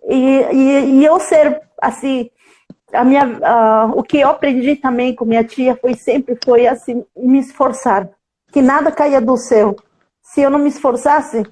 E, 0.08 0.40
e, 0.52 0.84
e 1.00 1.04
eu 1.04 1.20
ser 1.20 1.60
assim, 1.80 2.30
a 2.92 3.04
minha, 3.04 3.26
uh, 3.26 3.98
o 3.98 4.02
que 4.02 4.18
eu 4.18 4.28
aprendi 4.28 4.76
também 4.76 5.14
com 5.14 5.24
minha 5.24 5.44
tia 5.44 5.76
foi 5.76 5.94
sempre 5.94 6.38
foi 6.42 6.66
assim 6.66 7.04
me 7.16 7.38
esforçar, 7.38 8.08
que 8.52 8.62
nada 8.62 8.90
caia 8.90 9.20
do 9.20 9.36
céu. 9.36 9.76
Se 10.22 10.40
eu 10.40 10.50
não 10.50 10.58
me 10.58 10.68
esforçasse, 10.68 11.42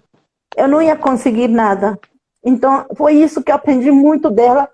eu 0.56 0.68
não 0.68 0.80
ia 0.80 0.96
conseguir 0.96 1.48
nada. 1.48 1.98
Então, 2.44 2.86
foi 2.94 3.14
isso 3.14 3.42
que 3.42 3.50
eu 3.50 3.56
aprendi 3.56 3.90
muito 3.90 4.30
dela. 4.30 4.68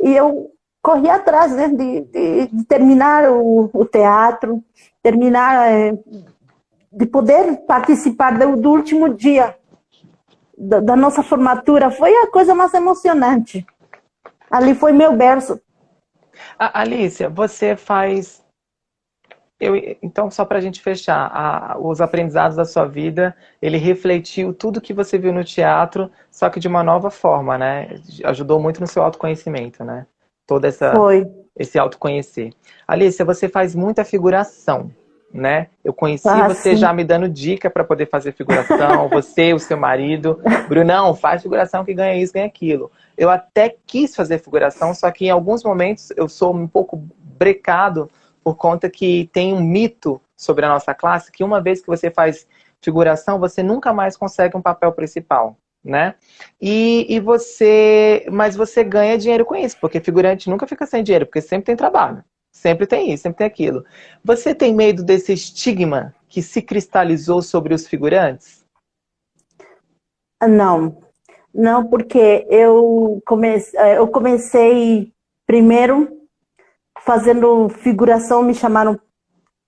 E 0.00 0.14
eu 0.14 0.50
corri 0.82 1.08
atrás 1.08 1.52
né, 1.52 1.68
de, 1.68 2.00
de, 2.00 2.46
de 2.48 2.64
terminar 2.64 3.30
o, 3.30 3.70
o, 3.72 3.84
teatro, 3.84 4.62
terminar, 5.02 5.70
é, 5.70 5.94
de 6.92 7.06
poder 7.06 7.64
participar 7.66 8.38
do, 8.38 8.56
do 8.56 8.70
último 8.70 9.14
dia 9.14 9.56
da, 10.56 10.80
da, 10.80 10.96
nossa 10.96 11.22
formatura. 11.22 11.90
Foi 11.90 12.12
a 12.14 12.26
coisa 12.26 12.54
mais 12.54 12.74
emocionante. 12.74 13.66
Ali 14.50 14.74
foi 14.74 14.92
meu 14.92 15.16
berço. 15.16 15.60
Alicia, 16.58 17.30
você 17.30 17.74
faz 17.76 18.42
eu, 19.62 19.76
então, 20.02 20.28
só 20.28 20.44
para 20.44 20.58
a 20.58 20.60
gente 20.60 20.82
fechar, 20.82 21.30
a, 21.32 21.78
os 21.78 22.00
aprendizados 22.00 22.56
da 22.56 22.64
sua 22.64 22.84
vida, 22.84 23.32
ele 23.62 23.76
refletiu 23.76 24.52
tudo 24.52 24.80
que 24.80 24.92
você 24.92 25.16
viu 25.16 25.32
no 25.32 25.44
teatro, 25.44 26.10
só 26.32 26.50
que 26.50 26.58
de 26.58 26.66
uma 26.66 26.82
nova 26.82 27.12
forma, 27.12 27.56
né? 27.56 27.90
Ajudou 28.24 28.58
muito 28.58 28.80
no 28.80 28.88
seu 28.88 29.04
autoconhecimento, 29.04 29.84
né? 29.84 30.04
Todo 30.48 30.64
essa, 30.64 30.92
Foi. 30.96 31.30
esse 31.56 31.78
autoconhecer. 31.78 32.52
Alicia, 32.88 33.24
você 33.24 33.48
faz 33.48 33.72
muita 33.72 34.04
figuração, 34.04 34.90
né? 35.32 35.68
Eu 35.82 35.92
conheci 35.92 36.28
ah, 36.28 36.48
você 36.48 36.74
sim. 36.74 36.76
já 36.76 36.92
me 36.92 37.04
dando 37.04 37.28
dica 37.28 37.70
para 37.70 37.84
poder 37.84 38.06
fazer 38.08 38.32
figuração, 38.32 39.08
você, 39.10 39.54
o 39.54 39.58
seu 39.58 39.76
marido. 39.76 40.40
Brunão, 40.68 41.14
faz 41.14 41.42
figuração 41.42 41.84
que 41.84 41.94
ganha 41.94 42.16
isso, 42.16 42.32
ganha 42.32 42.46
aquilo. 42.46 42.90
Eu 43.16 43.30
até 43.30 43.74
quis 43.86 44.14
fazer 44.14 44.38
figuração, 44.38 44.94
só 44.94 45.10
que 45.10 45.26
em 45.26 45.30
alguns 45.30 45.64
momentos 45.64 46.12
eu 46.16 46.28
sou 46.28 46.54
um 46.54 46.68
pouco 46.68 47.02
brecado 47.38 48.10
por 48.44 48.56
conta 48.56 48.90
que 48.90 49.30
tem 49.32 49.54
um 49.54 49.60
mito 49.60 50.20
sobre 50.36 50.64
a 50.66 50.68
nossa 50.68 50.92
classe 50.94 51.30
que 51.30 51.44
uma 51.44 51.60
vez 51.60 51.80
que 51.80 51.86
você 51.86 52.10
faz 52.10 52.46
figuração, 52.80 53.38
você 53.38 53.62
nunca 53.62 53.92
mais 53.92 54.16
consegue 54.16 54.56
um 54.56 54.62
papel 54.62 54.92
principal, 54.92 55.56
né? 55.84 56.16
E, 56.60 57.06
e 57.08 57.20
você, 57.20 58.26
mas 58.30 58.56
você 58.56 58.82
ganha 58.82 59.16
dinheiro 59.16 59.44
com 59.44 59.54
isso, 59.54 59.76
porque 59.80 60.00
figurante 60.00 60.50
nunca 60.50 60.66
fica 60.66 60.84
sem 60.84 61.02
dinheiro, 61.02 61.26
porque 61.26 61.40
sempre 61.40 61.66
tem 61.66 61.76
trabalho, 61.76 62.24
sempre 62.62 62.86
tem 62.86 63.12
isso, 63.12 63.24
sempre 63.24 63.38
tem 63.38 63.46
aquilo. 63.46 63.84
Você 64.24 64.54
tem 64.54 64.72
medo 64.72 65.02
desse 65.02 65.32
estigma 65.32 66.14
que 66.28 66.40
se 66.40 66.62
cristalizou 66.62 67.42
sobre 67.42 67.74
os 67.74 67.86
figurantes? 67.88 68.64
Não, 70.40 71.02
não, 71.52 71.86
porque 71.86 72.46
eu 72.48 73.20
comecei, 73.26 73.78
eu 73.96 74.08
comecei 74.08 75.12
primeiro 75.46 76.08
fazendo 77.00 77.68
figuração, 77.68 78.42
me 78.42 78.54
chamaram 78.54 78.98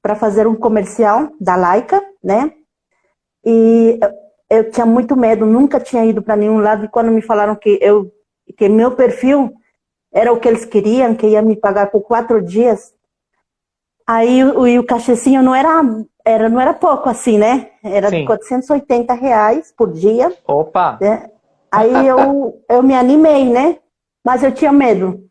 para 0.00 0.14
fazer 0.14 0.46
um 0.46 0.54
comercial 0.54 1.32
da 1.40 1.56
Laika, 1.56 2.00
né? 2.22 2.52
E 3.44 3.98
eu 4.48 4.70
tinha 4.70 4.86
muito 4.86 5.16
medo, 5.16 5.44
nunca 5.44 5.80
tinha 5.80 6.04
ido 6.04 6.22
para 6.22 6.36
nenhum 6.36 6.58
lado. 6.58 6.84
E 6.84 6.88
quando 6.88 7.10
me 7.10 7.20
falaram 7.20 7.56
que 7.56 7.78
eu 7.82 8.12
que 8.56 8.68
meu 8.68 8.92
perfil 8.92 9.52
era 10.14 10.32
o 10.32 10.38
que 10.38 10.46
eles 10.46 10.64
queriam, 10.64 11.16
que 11.16 11.26
ia 11.26 11.42
me 11.42 11.56
pagar 11.56 11.90
por 11.90 12.02
quatro 12.02 12.40
dias, 12.40 12.94
aí 14.06 14.44
o, 14.44 14.80
o 14.80 14.86
cachecinho 14.86 15.42
não 15.42 15.52
era, 15.52 15.82
era 16.24 16.48
não 16.48 16.60
era 16.60 16.72
pouco 16.72 17.08
assim, 17.08 17.36
né? 17.36 17.70
Era 17.82 18.08
Sim. 18.10 18.20
de 18.20 18.26
480 18.26 19.12
reais 19.12 19.74
por 19.76 19.92
dia. 19.92 20.32
Opa! 20.46 20.98
Né? 21.00 21.28
Aí 21.70 22.06
eu, 22.06 22.62
eu 22.70 22.82
me 22.84 22.94
animei, 22.94 23.46
né? 23.50 23.78
Mas 24.24 24.44
eu 24.44 24.52
tinha 24.52 24.70
medo. 24.70 25.24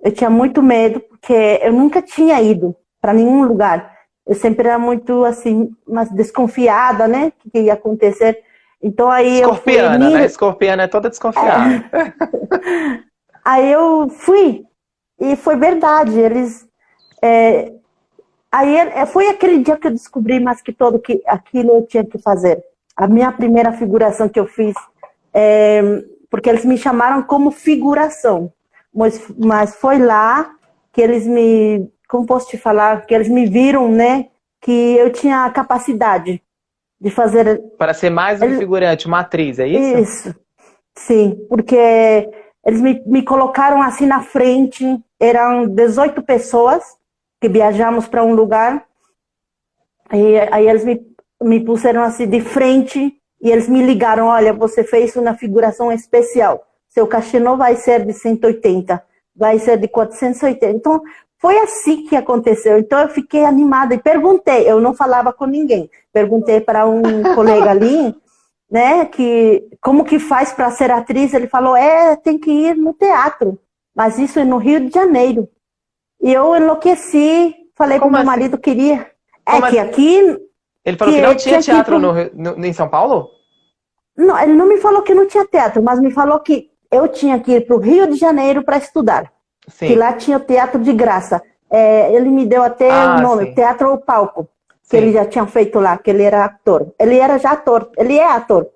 Eu 0.00 0.12
tinha 0.12 0.30
muito 0.30 0.62
medo, 0.62 1.00
porque 1.00 1.58
eu 1.60 1.72
nunca 1.72 2.00
tinha 2.00 2.40
ido 2.40 2.76
para 3.00 3.12
nenhum 3.12 3.42
lugar. 3.42 3.96
Eu 4.24 4.36
sempre 4.36 4.68
era 4.68 4.78
muito, 4.78 5.24
assim, 5.24 5.70
mais 5.86 6.08
desconfiada, 6.10 7.08
né? 7.08 7.32
O 7.44 7.50
que 7.50 7.62
ia 7.62 7.72
acontecer. 7.72 8.44
Então 8.80 9.10
aí 9.10 9.40
Escorpiana, 9.40 10.04
eu 10.04 10.10
fui, 10.10 10.18
né? 10.18 10.24
Escorpiana 10.26 10.82
é 10.84 10.86
toda 10.86 11.10
desconfiada. 11.10 11.84
É. 11.92 13.06
aí 13.46 13.72
eu 13.72 14.08
fui, 14.08 14.64
e 15.20 15.36
foi 15.36 15.56
verdade. 15.56 16.18
Eles. 16.18 16.66
É... 17.22 17.72
Aí 18.50 18.76
é, 18.76 19.06
foi 19.06 19.28
aquele 19.28 19.58
dia 19.58 19.76
que 19.76 19.86
eu 19.86 19.92
descobri 19.92 20.40
mais 20.40 20.62
que 20.62 20.72
todo 20.72 20.98
que 20.98 21.22
aquilo 21.26 21.72
eu 21.76 21.86
tinha 21.86 22.04
que 22.04 22.18
fazer. 22.18 22.62
A 22.96 23.06
minha 23.06 23.30
primeira 23.30 23.72
figuração 23.72 24.28
que 24.28 24.40
eu 24.40 24.46
fiz, 24.46 24.74
é... 25.32 25.82
porque 26.30 26.48
eles 26.48 26.64
me 26.64 26.78
chamaram 26.78 27.22
como 27.22 27.50
figuração 27.50 28.52
mas, 28.96 29.22
mas 29.36 29.76
foi 29.76 29.98
lá 29.98 30.50
que 30.90 31.02
eles 31.02 31.26
me, 31.26 31.86
como 32.08 32.24
posso 32.24 32.48
te 32.48 32.56
falar, 32.56 33.04
que 33.04 33.14
eles 33.14 33.28
me 33.28 33.44
viram, 33.44 33.92
né, 33.92 34.28
que 34.58 34.72
eu 34.72 35.12
tinha 35.12 35.44
a 35.44 35.50
capacidade 35.50 36.42
de 36.98 37.10
fazer. 37.10 37.62
Para 37.76 37.92
ser 37.92 38.08
mais 38.08 38.40
um 38.40 38.56
figurante, 38.56 39.06
uma 39.06 39.20
atriz, 39.20 39.58
é 39.58 39.68
isso? 39.68 39.98
Isso, 39.98 40.34
sim, 40.96 41.36
porque 41.50 42.26
eles 42.66 42.80
me, 42.80 43.00
me 43.06 43.22
colocaram 43.22 43.80
assim 43.80 44.06
na 44.06 44.22
frente, 44.22 44.84
eram 45.20 45.68
18 45.68 46.20
pessoas 46.22 46.82
que 47.40 47.48
viajamos 47.48 48.08
para 48.08 48.24
um 48.24 48.34
lugar, 48.34 48.84
e 50.12 50.38
aí 50.50 50.68
eles 50.68 50.84
me, 50.84 51.00
me 51.42 51.60
puseram 51.64 52.02
assim 52.02 52.28
de 52.28 52.40
frente 52.40 53.14
E 53.40 53.50
eles 53.50 53.68
me 53.68 53.82
ligaram, 53.82 54.26
olha, 54.26 54.52
você 54.52 54.82
fez 54.82 55.14
uma 55.14 55.34
figuração 55.34 55.92
especial. 55.92 56.66
Seu 56.88 57.06
cachê 57.06 57.38
não 57.38 57.56
vai 57.56 57.76
ser 57.76 58.04
de 58.04 58.12
180, 58.12 59.02
vai 59.36 59.58
ser 59.58 59.76
de 59.78 59.86
480. 59.86 60.74
Então, 60.74 61.02
foi 61.38 61.58
assim 61.58 62.06
que 62.06 62.16
aconteceu. 62.16 62.78
Então, 62.78 62.98
eu 62.98 63.08
fiquei 63.10 63.44
animada 63.44 63.94
e 63.94 63.98
perguntei. 63.98 64.68
Eu 64.68 64.80
não 64.80 64.94
falava 64.94 65.32
com 65.32 65.44
ninguém. 65.44 65.90
Perguntei 66.12 66.60
para 66.60 66.86
um 66.86 67.02
colega 67.34 67.70
ali, 67.70 68.16
né, 68.70 69.04
que 69.06 69.68
como 69.80 70.04
que 70.04 70.18
faz 70.18 70.52
para 70.52 70.70
ser 70.70 70.90
atriz? 70.90 71.32
Ele 71.32 71.46
falou, 71.46 71.76
é, 71.76 72.16
tem 72.16 72.38
que 72.38 72.50
ir 72.50 72.76
no 72.76 72.92
teatro. 72.92 73.58
Mas 73.94 74.18
isso 74.18 74.38
é 74.38 74.44
no 74.44 74.58
Rio 74.58 74.80
de 74.80 74.92
Janeiro. 74.92 75.48
E 76.20 76.32
eu 76.32 76.54
enlouqueci. 76.54 77.54
Falei 77.74 77.98
para 77.98 78.08
o 78.08 78.10
meu 78.10 78.20
assim? 78.20 78.26
marido 78.26 78.58
queria. 78.58 79.10
É 79.46 79.52
como 79.52 79.70
que 79.70 79.78
assim? 79.78 79.88
aqui. 79.88 80.38
Ele 80.84 80.96
falou 80.96 81.14
que, 81.14 81.20
que 81.20 81.26
não 81.26 81.36
tinha 81.36 81.60
teatro 81.60 81.98
no, 81.98 82.12
no, 82.34 82.64
em 82.64 82.72
São 82.72 82.88
Paulo? 82.88 83.30
Não, 84.16 84.38
ele 84.38 84.54
não 84.54 84.66
me 84.66 84.78
falou 84.78 85.02
que 85.02 85.14
não 85.14 85.26
tinha 85.26 85.44
teatro, 85.46 85.82
mas 85.82 86.00
me 86.00 86.10
falou 86.10 86.40
que 86.40 86.70
eu 86.90 87.08
tinha 87.08 87.38
que 87.40 87.52
ir 87.52 87.66
para 87.66 87.76
o 87.76 87.80
Rio 87.80 88.06
de 88.06 88.16
Janeiro 88.16 88.62
para 88.62 88.78
estudar. 88.78 89.30
Sim. 89.68 89.88
Que 89.88 89.94
lá 89.94 90.12
tinha 90.12 90.36
o 90.36 90.40
teatro 90.40 90.80
de 90.80 90.92
graça. 90.92 91.42
É, 91.68 92.14
ele 92.14 92.30
me 92.30 92.46
deu 92.46 92.62
até 92.62 92.90
ah, 92.90 93.16
o 93.16 93.22
nome, 93.22 93.46
sim. 93.46 93.54
Teatro 93.54 93.90
ou 93.90 93.98
Palco, 93.98 94.48
que 94.88 94.96
ele 94.96 95.12
já 95.12 95.24
tinha 95.24 95.46
feito 95.46 95.78
lá, 95.80 95.98
que 95.98 96.10
ele 96.10 96.22
era 96.22 96.44
ator. 96.44 96.92
Ele 96.98 97.18
era 97.18 97.38
já 97.38 97.52
ator, 97.52 97.90
ele 97.96 98.16
é 98.16 98.24
ator. 98.24 98.68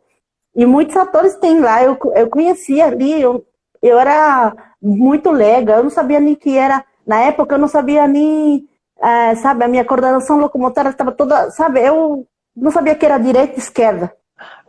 E 0.55 0.67
muitos 0.67 0.97
atores 0.97 1.37
tem 1.37 1.61
lá, 1.61 1.83
eu, 1.83 1.97
eu 2.15 2.29
conhecia 2.29 2.87
ali, 2.87 3.21
eu, 3.23 3.45
eu 3.81 3.99
era 3.99 4.53
muito 4.83 5.31
legal, 5.31 5.79
eu 5.79 5.85
não 5.85 5.91
sabia 5.91 6.19
nem 6.19 6.35
que 6.35 6.57
era, 6.57 6.85
na 7.07 7.21
época 7.21 7.55
eu 7.55 7.59
não 7.59 7.69
sabia 7.69 8.07
nem, 8.09 8.67
é, 9.01 9.35
sabe, 9.37 9.65
a 9.65 9.69
minha 9.69 9.85
coordenação 9.85 10.39
locomotora 10.39 10.91
estava 10.91 11.13
toda, 11.13 11.51
sabe, 11.53 11.81
eu 11.87 12.27
não 12.57 12.71
sabia 12.73 12.97
que 12.97 13.07
era 13.07 13.17
direita 13.19 13.55
e 13.55 13.59
esquerda. 13.59 14.13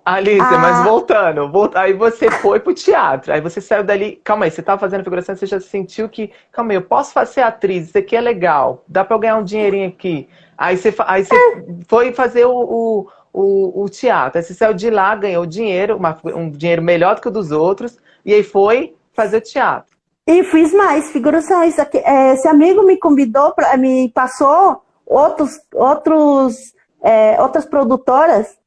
Alice, 0.03 0.41
ah. 0.41 0.57
mas 0.57 0.83
voltando, 0.83 1.51
aí 1.75 1.93
você 1.93 2.31
foi 2.31 2.59
pro 2.59 2.73
teatro, 2.73 3.31
aí 3.31 3.39
você 3.39 3.61
saiu 3.61 3.83
dali, 3.83 4.19
calma 4.23 4.45
aí, 4.45 4.51
você 4.51 4.61
tava 4.61 4.79
fazendo 4.79 5.03
figuração, 5.03 5.35
você 5.35 5.45
já 5.45 5.59
sentiu 5.59 6.09
que, 6.09 6.31
calma 6.51 6.71
aí, 6.71 6.77
eu 6.77 6.81
posso 6.81 7.13
ser 7.27 7.41
atriz, 7.41 7.89
isso 7.89 7.97
aqui 7.97 8.15
é 8.15 8.21
legal, 8.21 8.83
dá 8.87 9.05
pra 9.05 9.15
eu 9.15 9.19
ganhar 9.19 9.37
um 9.37 9.43
dinheirinho 9.43 9.89
aqui. 9.89 10.27
Aí 10.57 10.75
você, 10.75 10.93
aí 11.05 11.23
você 11.23 11.35
é. 11.35 11.63
foi 11.87 12.13
fazer 12.13 12.45
o, 12.45 12.51
o, 12.51 13.07
o, 13.31 13.83
o, 13.83 13.89
teatro, 13.89 14.39
aí 14.39 14.43
você 14.43 14.55
saiu 14.55 14.73
de 14.73 14.89
lá, 14.89 15.15
ganhou 15.15 15.45
dinheiro, 15.45 15.97
uma, 15.97 16.17
um 16.25 16.49
dinheiro 16.49 16.81
melhor 16.81 17.15
do 17.15 17.21
que 17.21 17.27
o 17.27 17.31
dos 17.31 17.51
outros, 17.51 17.97
e 18.25 18.33
aí 18.33 18.43
foi 18.43 18.95
fazer 19.13 19.37
o 19.37 19.41
teatro. 19.41 19.95
E 20.27 20.43
fiz 20.43 20.73
mais 20.73 21.11
figurações. 21.11 21.75
É, 21.77 22.33
esse 22.33 22.47
amigo 22.47 22.83
me 22.83 22.97
convidou, 22.97 23.53
pra, 23.53 23.75
me 23.75 24.09
passou 24.09 24.81
outros, 25.05 25.59
outros, 25.73 26.73
é, 27.03 27.41
outras 27.41 27.65
produtoras 27.65 28.61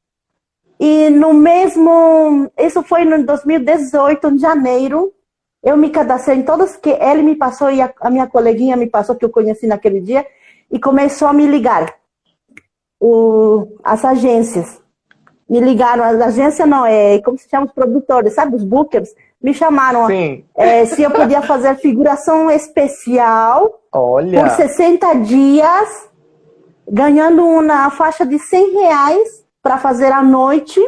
e 0.78 1.10
no 1.10 1.32
mesmo, 1.32 2.50
isso 2.58 2.82
foi 2.82 3.04
no 3.04 3.24
2018, 3.24 4.28
em 4.28 4.38
janeiro, 4.38 5.12
eu 5.62 5.76
me 5.76 5.88
cadastrei 5.90 6.36
em 6.36 6.42
todas 6.42 6.76
que 6.76 6.90
ele 6.90 7.22
me 7.22 7.36
passou 7.36 7.70
e 7.70 7.80
a, 7.80 8.10
minha 8.10 8.26
coleguinha 8.26 8.76
me 8.76 8.86
passou, 8.86 9.14
que 9.14 9.24
eu 9.24 9.30
conheci 9.30 9.66
naquele 9.66 10.00
dia, 10.00 10.26
e 10.70 10.78
começou 10.78 11.28
a 11.28 11.32
me 11.32 11.46
ligar. 11.46 11.94
O, 13.00 13.66
as 13.82 14.04
agências. 14.04 14.82
Me 15.48 15.60
ligaram, 15.60 16.02
as 16.04 16.20
agências 16.20 16.68
não, 16.68 16.86
é 16.86 17.20
como 17.20 17.38
se 17.38 17.48
chama 17.48 17.66
os 17.66 17.72
produtores, 17.72 18.32
sabe, 18.32 18.56
os 18.56 18.64
bookers, 18.64 19.10
me 19.42 19.52
chamaram 19.52 20.08
é, 20.56 20.86
se 20.86 21.02
eu 21.02 21.10
podia 21.10 21.42
fazer 21.42 21.74
figuração 21.76 22.50
especial 22.50 23.78
Olha. 23.92 24.40
por 24.40 24.50
60 24.50 25.14
dias, 25.16 26.08
ganhando 26.90 27.44
uma 27.44 27.90
faixa 27.90 28.24
de 28.24 28.38
100 28.38 28.72
reais 28.72 29.43
para 29.64 29.78
fazer 29.78 30.12
à 30.12 30.22
noite, 30.22 30.78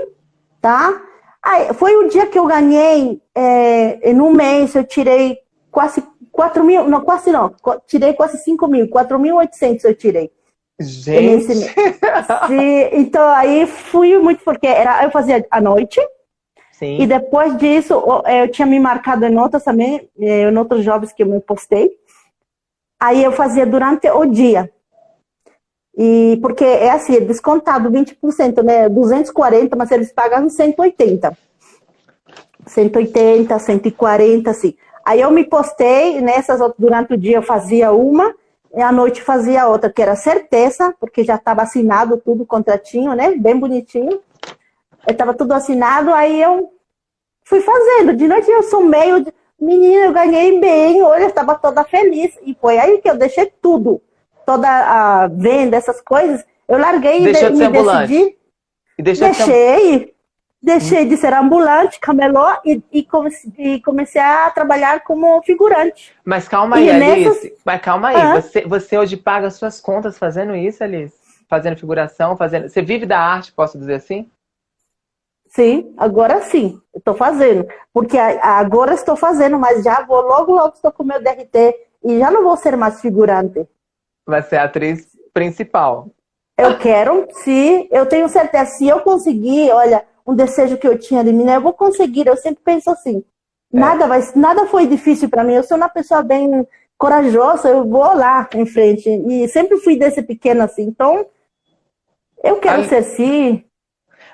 tá? 0.60 1.00
Aí, 1.42 1.72
foi 1.72 1.96
o 1.96 2.08
dia 2.10 2.26
que 2.26 2.38
eu 2.38 2.44
ganhei, 2.44 3.22
é, 3.34 4.10
em 4.10 4.20
um 4.20 4.32
mês 4.32 4.74
eu 4.74 4.84
tirei 4.84 5.38
quase 5.70 6.04
4 6.30 6.62
mil, 6.62 6.86
não, 6.86 7.00
quase 7.00 7.32
não, 7.32 7.54
tirei 7.86 8.12
quase 8.12 8.36
5 8.36 8.68
mil, 8.68 8.86
4.800 8.88 9.84
eu 9.84 9.94
tirei. 9.94 10.30
Gente! 10.78 11.54
Sim, 11.54 12.88
então 12.92 13.26
aí 13.30 13.66
fui 13.66 14.18
muito, 14.18 14.44
porque 14.44 14.66
era, 14.66 15.02
eu 15.04 15.10
fazia 15.10 15.46
à 15.50 15.58
noite, 15.58 15.98
Sim. 16.72 17.00
e 17.00 17.06
depois 17.06 17.56
disso 17.56 17.94
eu 18.26 18.50
tinha 18.50 18.66
me 18.66 18.78
marcado 18.78 19.24
em 19.24 19.38
outras 19.38 19.64
também, 19.64 20.06
em 20.18 20.54
outros 20.54 20.84
jobs 20.84 21.14
que 21.14 21.22
eu 21.22 21.26
me 21.26 21.40
postei, 21.40 21.92
aí 23.00 23.24
eu 23.24 23.32
fazia 23.32 23.64
durante 23.64 24.06
o 24.10 24.26
dia. 24.26 24.70
E 25.96 26.38
porque 26.42 26.64
é 26.64 26.90
assim, 26.90 27.16
é 27.16 27.20
descontado 27.20 27.90
20%, 27.90 28.62
né? 28.62 28.88
240, 28.88 29.74
mas 29.76 29.90
eles 29.90 30.12
pagam 30.12 30.48
180. 30.48 31.36
180, 32.66 33.58
140, 33.58 34.50
assim. 34.50 34.76
Aí 35.04 35.20
eu 35.20 35.30
me 35.30 35.44
postei 35.44 36.20
nessas 36.20 36.60
durante 36.78 37.14
o 37.14 37.16
dia 37.16 37.36
eu 37.36 37.42
fazia 37.42 37.92
uma 37.92 38.34
e 38.74 38.82
à 38.82 38.92
noite 38.92 39.22
fazia 39.22 39.68
outra, 39.68 39.90
que 39.90 40.02
era 40.02 40.14
certeza, 40.16 40.94
porque 41.00 41.24
já 41.24 41.36
estava 41.36 41.62
assinado 41.62 42.20
tudo 42.22 42.44
contratinho, 42.44 43.14
né? 43.14 43.34
Bem 43.34 43.58
bonitinho. 43.58 44.20
Estava 45.08 45.32
tudo 45.32 45.52
assinado, 45.52 46.12
aí 46.12 46.42
eu 46.42 46.72
fui 47.44 47.60
fazendo. 47.62 48.14
De 48.14 48.28
noite 48.28 48.50
eu 48.50 48.62
sou 48.64 48.84
meio 48.84 49.24
menina, 49.58 50.06
eu 50.06 50.12
ganhei 50.12 50.60
bem, 50.60 51.02
olha, 51.02 51.24
estava 51.24 51.54
toda 51.54 51.84
feliz 51.84 52.36
e 52.42 52.54
foi 52.60 52.76
aí 52.76 52.98
que 52.98 53.08
eu 53.08 53.16
deixei 53.16 53.50
tudo 53.62 54.02
toda 54.46 54.68
a 54.68 55.26
venda, 55.26 55.76
essas 55.76 56.00
coisas, 56.00 56.44
eu 56.68 56.78
larguei 56.78 57.20
Deixou 57.20 57.48
e 57.48 57.52
de 57.52 57.68
me 57.68 57.82
decidi. 57.82 58.36
E 58.98 59.02
deixei, 59.02 59.98
de... 59.98 60.14
deixei 60.62 61.04
de 61.04 61.16
ser 61.16 61.34
ambulante, 61.34 62.00
camelô 62.00 62.46
e, 62.64 62.82
e, 62.90 63.02
comecei, 63.02 63.52
e, 63.58 63.82
comecei, 63.82 64.22
a 64.22 64.48
trabalhar 64.50 65.00
como 65.00 65.42
figurante. 65.42 66.14
Mas 66.24 66.48
calma 66.48 66.76
aí, 66.76 66.86
e 66.86 66.90
Alice. 66.90 67.28
Nessas... 67.28 67.52
Mas 67.64 67.80
calma 67.82 68.08
aí, 68.08 68.16
ah. 68.16 68.40
você, 68.40 68.62
você 68.62 68.96
hoje 68.96 69.16
paga 69.16 69.50
suas 69.50 69.80
contas 69.80 70.16
fazendo 70.16 70.54
isso, 70.54 70.82
Alice? 70.82 71.14
Fazendo 71.48 71.76
figuração, 71.76 72.36
fazendo. 72.36 72.68
Você 72.68 72.80
vive 72.80 73.04
da 73.04 73.18
arte, 73.18 73.52
posso 73.52 73.78
dizer 73.78 73.94
assim? 73.94 74.30
Sim, 75.48 75.94
agora 75.96 76.42
sim, 76.42 76.80
estou 76.94 77.14
fazendo. 77.14 77.66
Porque 77.92 78.18
agora 78.18 78.94
estou 78.94 79.16
fazendo, 79.16 79.58
mas 79.58 79.82
já 79.82 80.04
vou, 80.04 80.20
logo, 80.20 80.52
logo 80.52 80.74
estou 80.74 80.92
com 80.92 81.04
meu 81.04 81.22
DRT 81.22 81.74
e 82.04 82.18
já 82.18 82.30
não 82.30 82.42
vou 82.42 82.56
ser 82.56 82.76
mais 82.76 83.00
figurante. 83.00 83.66
Vai 84.26 84.42
ser 84.42 84.56
a 84.56 84.64
atriz 84.64 85.06
principal. 85.32 86.10
Eu 86.58 86.78
quero, 86.78 87.28
se 87.30 87.86
eu 87.90 88.06
tenho 88.06 88.28
certeza, 88.28 88.64
se 88.64 88.88
eu 88.88 89.00
conseguir, 89.00 89.70
olha, 89.70 90.04
um 90.26 90.34
desejo 90.34 90.78
que 90.78 90.88
eu 90.88 90.98
tinha 90.98 91.22
de 91.22 91.32
mim, 91.32 91.44
né, 91.44 91.56
eu 91.56 91.60
vou 91.60 91.72
conseguir. 91.72 92.26
Eu 92.26 92.36
sempre 92.36 92.62
penso 92.64 92.90
assim, 92.90 93.22
é. 93.72 93.78
nada 93.78 94.06
vai, 94.06 94.20
nada 94.34 94.66
foi 94.66 94.86
difícil 94.86 95.28
para 95.28 95.44
mim. 95.44 95.52
Eu 95.52 95.62
sou 95.62 95.76
uma 95.76 95.88
pessoa 95.88 96.22
bem 96.22 96.66
corajosa, 96.98 97.68
eu 97.68 97.84
vou 97.84 98.16
lá 98.16 98.48
em 98.54 98.66
frente 98.66 99.08
e 99.08 99.46
sempre 99.48 99.78
fui 99.78 99.98
desse 99.98 100.22
pequeno 100.22 100.62
assim. 100.62 100.84
Então, 100.84 101.26
eu 102.42 102.56
quero 102.56 102.84
ser 102.84 103.02
sim. 103.02 103.62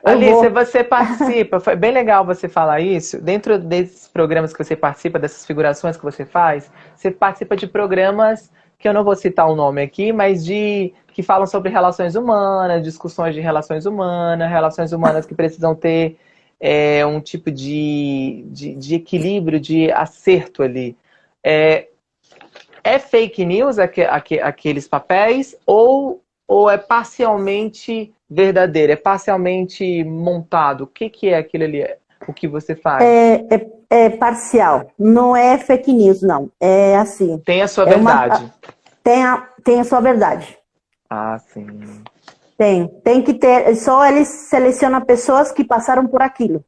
Alice, 0.05 0.49
você 0.49 0.83
participa, 0.83 1.61
foi 1.61 1.77
bem 1.77 1.93
legal 1.93 2.25
você 2.25 2.49
falar 2.49 2.81
isso. 2.81 3.21
Dentro 3.21 3.57
desses 3.57 4.09
programas 4.09 4.53
que 4.53 4.63
você 4.63 4.75
participa, 4.75 5.19
dessas 5.19 5.47
figurações 5.47 5.97
que 5.97 6.03
você 6.03 6.25
faz, 6.25 6.71
você 6.97 7.11
participa 7.11 7.57
de 7.57 7.69
programas 7.69 8.51
que 8.83 8.89
eu 8.89 8.93
não 8.93 9.05
vou 9.05 9.15
citar 9.15 9.49
o 9.49 9.55
nome 9.55 9.81
aqui, 9.81 10.13
mas 10.13 10.45
de 10.45 10.93
que 11.13 11.23
falam 11.23 11.47
sobre 11.47 11.71
relações 11.71 12.17
humanas, 12.17 12.83
discussões 12.83 13.33
de 13.33 13.41
relações 13.41 13.87
humanas, 13.87 14.51
relações 14.51 14.93
humanas 14.93 15.25
que 15.25 15.35
precisam 15.37 15.73
ter 15.73 16.19
é, 16.59 17.07
um 17.07 17.21
tipo 17.21 17.51
de, 17.51 18.45
de, 18.49 18.75
de, 18.75 18.95
equilíbrio, 18.97 19.61
de 19.61 19.93
acerto 19.93 20.65
ali. 20.65 20.97
É, 21.45 21.89
é 22.83 22.99
fake 22.99 23.45
news 23.45 23.79
aqu, 23.79 24.01
aqu, 24.01 24.41
aqueles 24.43 24.89
papéis 24.89 25.57
ou, 25.65 26.21
ou 26.49 26.69
é 26.69 26.77
parcialmente 26.77 28.13
verdadeiro, 28.29 28.93
é 28.93 28.97
parcialmente 28.97 30.03
montado? 30.03 30.85
O 30.85 30.87
que, 30.89 31.09
que 31.09 31.29
é 31.29 31.37
aquilo 31.37 31.65
ali? 31.65 31.87
O 32.29 32.33
que 32.33 32.49
você 32.49 32.75
faz? 32.75 33.03
É, 33.03 33.47
é 33.51 33.59
é 33.93 34.09
parcial, 34.09 34.91
não 34.99 35.37
é 35.37 35.59
fake 35.59 35.93
news, 35.93 36.23
não. 36.23 36.51
É 36.59 36.97
assim. 36.97 37.37
Tem 37.45 37.61
a 37.61 37.69
sua 37.69 37.85
é 37.85 37.89
verdade. 37.89 38.43
Uma, 38.43 38.55
tem, 39.05 39.23
a, 39.23 39.49
tem 39.63 39.81
a 39.81 39.85
sua 39.85 40.01
verdade. 40.01 40.59
Ah, 41.11 41.39
sim. 41.39 42.03
Tem. 42.57 42.89
Tem 43.05 43.21
que 43.21 43.35
ter. 43.35 43.77
Só 43.77 44.07
eles 44.07 44.29
selecionam 44.29 45.03
pessoas 45.03 45.53
que 45.53 45.63
passaram 45.63 46.07
por 46.07 46.23
aquilo. 46.23 46.65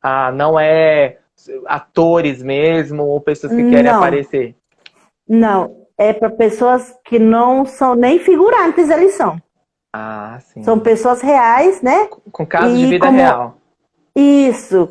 Ah, 0.00 0.30
não 0.30 0.60
é 0.60 1.18
atores 1.66 2.40
mesmo 2.40 3.02
ou 3.02 3.20
pessoas 3.20 3.52
que 3.52 3.68
querem 3.68 3.90
não. 3.90 3.98
aparecer? 3.98 4.54
Não. 5.28 5.76
É 5.98 6.12
para 6.12 6.30
pessoas 6.30 6.94
que 7.04 7.18
não 7.18 7.66
são 7.66 7.96
nem 7.96 8.20
figurantes, 8.20 8.88
eles 8.88 9.14
são. 9.14 9.42
Ah, 9.92 10.38
sim. 10.40 10.62
São 10.62 10.78
pessoas 10.78 11.20
reais, 11.20 11.82
né? 11.82 12.08
Com 12.30 12.46
casos 12.46 12.78
de 12.78 12.86
vida 12.86 13.06
como... 13.06 13.18
real. 13.18 13.59
Isso, 14.14 14.88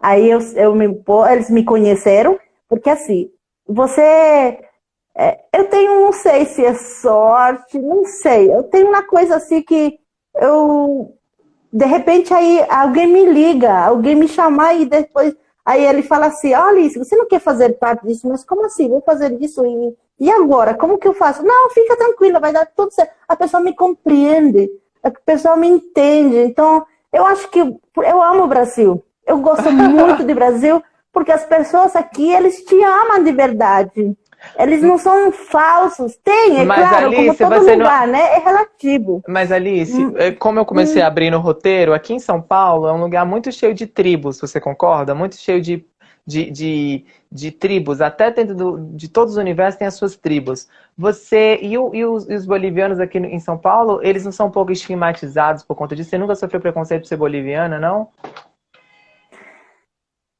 Aí 0.00 0.30
eu, 0.30 0.38
eu 0.54 0.74
me, 0.74 0.86
eles 1.32 1.50
me 1.50 1.64
conheceram, 1.64 2.38
porque 2.68 2.88
assim, 2.88 3.30
você. 3.66 4.60
É, 5.16 5.40
eu 5.52 5.64
tenho, 5.68 6.00
não 6.02 6.12
sei 6.12 6.44
se 6.46 6.64
é 6.64 6.74
sorte, 6.74 7.78
não 7.78 8.04
sei. 8.04 8.54
Eu 8.54 8.62
tenho 8.62 8.88
uma 8.88 9.02
coisa 9.02 9.36
assim 9.36 9.60
que 9.62 9.98
eu. 10.36 11.12
de 11.72 11.84
repente 11.84 12.32
aí 12.32 12.64
alguém 12.70 13.06
me 13.08 13.24
liga, 13.26 13.86
alguém 13.86 14.14
me 14.14 14.28
chama 14.28 14.74
e 14.74 14.86
depois 14.86 15.34
aí 15.64 15.84
ele 15.84 16.02
fala 16.02 16.26
assim, 16.26 16.54
olha 16.54 16.68
Alice, 16.68 16.98
você 16.98 17.16
não 17.16 17.26
quer 17.26 17.40
fazer 17.40 17.78
parte 17.78 18.06
disso, 18.06 18.28
mas 18.28 18.44
como 18.44 18.64
assim? 18.64 18.88
Vou 18.88 19.02
fazer 19.02 19.32
isso 19.42 19.66
e, 19.66 19.96
e 20.26 20.30
agora? 20.30 20.74
Como 20.74 20.98
que 20.98 21.08
eu 21.08 21.14
faço? 21.14 21.42
Não, 21.44 21.70
fica 21.70 21.96
tranquila, 21.96 22.40
vai 22.40 22.52
dar 22.52 22.66
tudo 22.66 22.92
certo. 22.92 23.12
A 23.26 23.36
pessoa 23.36 23.60
me 23.62 23.74
compreende, 23.74 24.70
a 25.02 25.10
pessoa 25.10 25.56
me 25.56 25.68
entende. 25.68 26.36
Então, 26.38 26.86
eu 27.12 27.26
acho 27.26 27.48
que 27.50 27.58
eu 27.60 28.22
amo 28.22 28.44
o 28.44 28.48
Brasil. 28.48 29.04
Eu 29.26 29.38
gosto 29.38 29.70
muito 29.70 30.24
do 30.24 30.34
Brasil 30.36 30.82
porque 31.12 31.32
as 31.32 31.44
pessoas 31.44 31.96
aqui, 31.96 32.32
eles 32.32 32.62
te 32.64 32.76
amam 32.82 33.24
de 33.24 33.32
verdade. 33.32 34.16
Eles 34.56 34.82
não 34.82 34.98
são 34.98 35.32
falsos. 35.32 36.16
Tem, 36.22 36.60
é 36.60 36.64
Mas, 36.64 36.88
claro, 36.88 37.06
Alice, 37.06 37.36
como 37.36 37.54
todo 37.54 37.70
lugar, 37.70 38.06
não... 38.06 38.12
né? 38.12 38.36
É 38.36 38.38
relativo. 38.38 39.22
Mas, 39.26 39.50
Alice, 39.50 39.96
hum. 39.96 40.14
É, 40.16 40.30
como 40.30 40.60
eu 40.60 40.64
comecei 40.64 41.02
hum. 41.02 41.04
a 41.04 41.08
abrir 41.08 41.30
no 41.30 41.40
roteiro, 41.40 41.92
aqui 41.92 42.14
em 42.14 42.20
São 42.20 42.40
Paulo 42.40 42.86
é 42.86 42.92
um 42.92 43.00
lugar 43.00 43.26
muito 43.26 43.50
cheio 43.50 43.74
de 43.74 43.86
tribos, 43.86 44.40
você 44.40 44.60
concorda? 44.60 45.14
Muito 45.14 45.36
cheio 45.36 45.60
de, 45.60 45.84
de, 46.28 46.50
de, 46.50 47.04
de 47.32 47.50
tribos. 47.50 48.02
Até 48.02 48.30
dentro 48.30 48.54
do, 48.54 48.78
de 48.94 49.08
todos 49.08 49.32
os 49.32 49.38
universos 49.38 49.78
tem 49.78 49.88
as 49.88 49.94
suas 49.94 50.14
tribos. 50.14 50.68
Você 50.96 51.58
e, 51.62 51.78
o, 51.78 51.94
e, 51.94 52.04
os, 52.04 52.28
e, 52.28 52.34
os, 52.34 52.44
bolivianos 52.44 53.00
aqui 53.00 53.16
em 53.16 53.40
São 53.40 53.56
Paulo, 53.56 54.00
eles 54.02 54.26
não 54.26 54.32
são 54.32 54.48
um 54.48 54.50
pouco 54.50 54.70
estigmatizados 54.70 55.62
por 55.62 55.74
conta 55.74 55.96
disso? 55.96 56.10
Você 56.10 56.18
nunca 56.18 56.34
sofreu 56.34 56.60
preconceito 56.60 57.02
por 57.02 57.08
ser 57.08 57.16
boliviana, 57.16 57.80
não? 57.80 58.08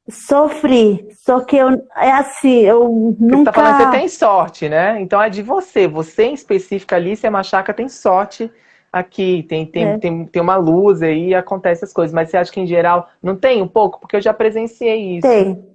Sofri, 0.07 1.07
só 1.11 1.39
que 1.41 1.55
eu, 1.55 1.69
é 1.95 2.11
assim, 2.11 2.61
eu 2.61 3.15
nunca... 3.19 3.37
Você 3.37 3.43
tá 3.45 3.53
falando 3.53 3.77
que 3.77 3.83
você 3.83 3.91
tem 3.91 4.07
sorte, 4.07 4.69
né? 4.69 5.01
Então 5.01 5.21
é 5.21 5.29
de 5.29 5.41
você, 5.41 5.87
você 5.87 6.25
em 6.25 6.33
específico, 6.33 6.93
Alicia 6.93 7.31
Machaca 7.31 7.73
tem 7.73 7.89
sorte 7.89 8.51
aqui, 8.91 9.43
tem, 9.47 9.65
tem, 9.65 9.83
é. 9.83 9.97
tem, 9.99 10.25
tem 10.25 10.41
uma 10.41 10.55
luz 10.55 11.01
aí 11.03 11.29
e 11.29 11.35
acontece 11.35 11.85
as 11.85 11.93
coisas, 11.93 12.13
mas 12.13 12.29
você 12.29 12.37
acha 12.37 12.51
que 12.51 12.59
em 12.59 12.65
geral 12.65 13.07
não 13.21 13.35
tem 13.35 13.61
um 13.61 13.67
pouco? 13.67 13.99
Porque 13.99 14.15
eu 14.15 14.21
já 14.21 14.33
presenciei 14.33 15.17
isso. 15.17 15.27
Tem, 15.27 15.68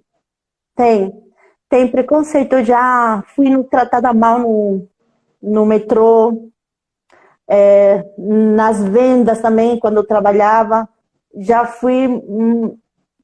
tem. 0.75 1.13
Tem 1.69 1.89
preconceito, 1.89 2.53
eu 2.55 2.65
já 2.65 3.25
fui 3.35 3.51
tratada 3.65 4.13
mal 4.13 4.39
no, 4.39 4.87
no 5.43 5.67
metrô, 5.67 6.51
é, 7.49 8.05
nas 8.17 8.83
vendas 8.85 9.41
também, 9.41 9.79
quando 9.79 9.97
eu 9.97 10.07
trabalhava, 10.07 10.89
já 11.37 11.67
fui 11.67 12.07
hum, 12.07 12.79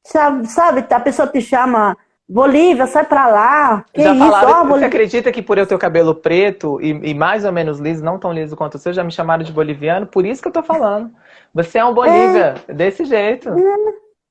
Sabe, 0.04 0.46
sabe, 0.46 0.84
a 0.90 1.00
pessoa 1.00 1.28
te 1.28 1.40
chama, 1.40 1.96
Bolívia, 2.28 2.86
sai 2.86 3.04
pra 3.04 3.28
lá. 3.28 3.84
Que 3.92 4.02
já 4.02 4.14
isso? 4.14 4.30
Falaram, 4.30 4.62
oh, 4.62 4.68
Você 4.68 4.84
acredita 4.84 5.30
que 5.30 5.42
por 5.42 5.58
eu 5.58 5.66
ter 5.66 5.74
o 5.74 5.78
cabelo 5.78 6.14
preto 6.14 6.80
e, 6.80 6.90
e, 7.10 7.14
mais 7.14 7.44
ou 7.44 7.52
menos 7.52 7.78
liso, 7.78 8.04
não 8.04 8.18
tão 8.18 8.32
liso 8.32 8.56
quanto 8.56 8.76
o 8.76 8.78
seu, 8.78 8.92
já 8.92 9.04
me 9.04 9.12
chamaram 9.12 9.44
de 9.44 9.52
boliviano? 9.52 10.06
Por 10.06 10.24
isso 10.24 10.40
que 10.40 10.48
eu 10.48 10.52
tô 10.52 10.62
falando. 10.62 11.10
Você 11.54 11.78
é 11.78 11.84
um 11.84 11.92
Bolívia, 11.92 12.54
é, 12.66 12.72
desse 12.72 13.04
jeito. 13.04 13.50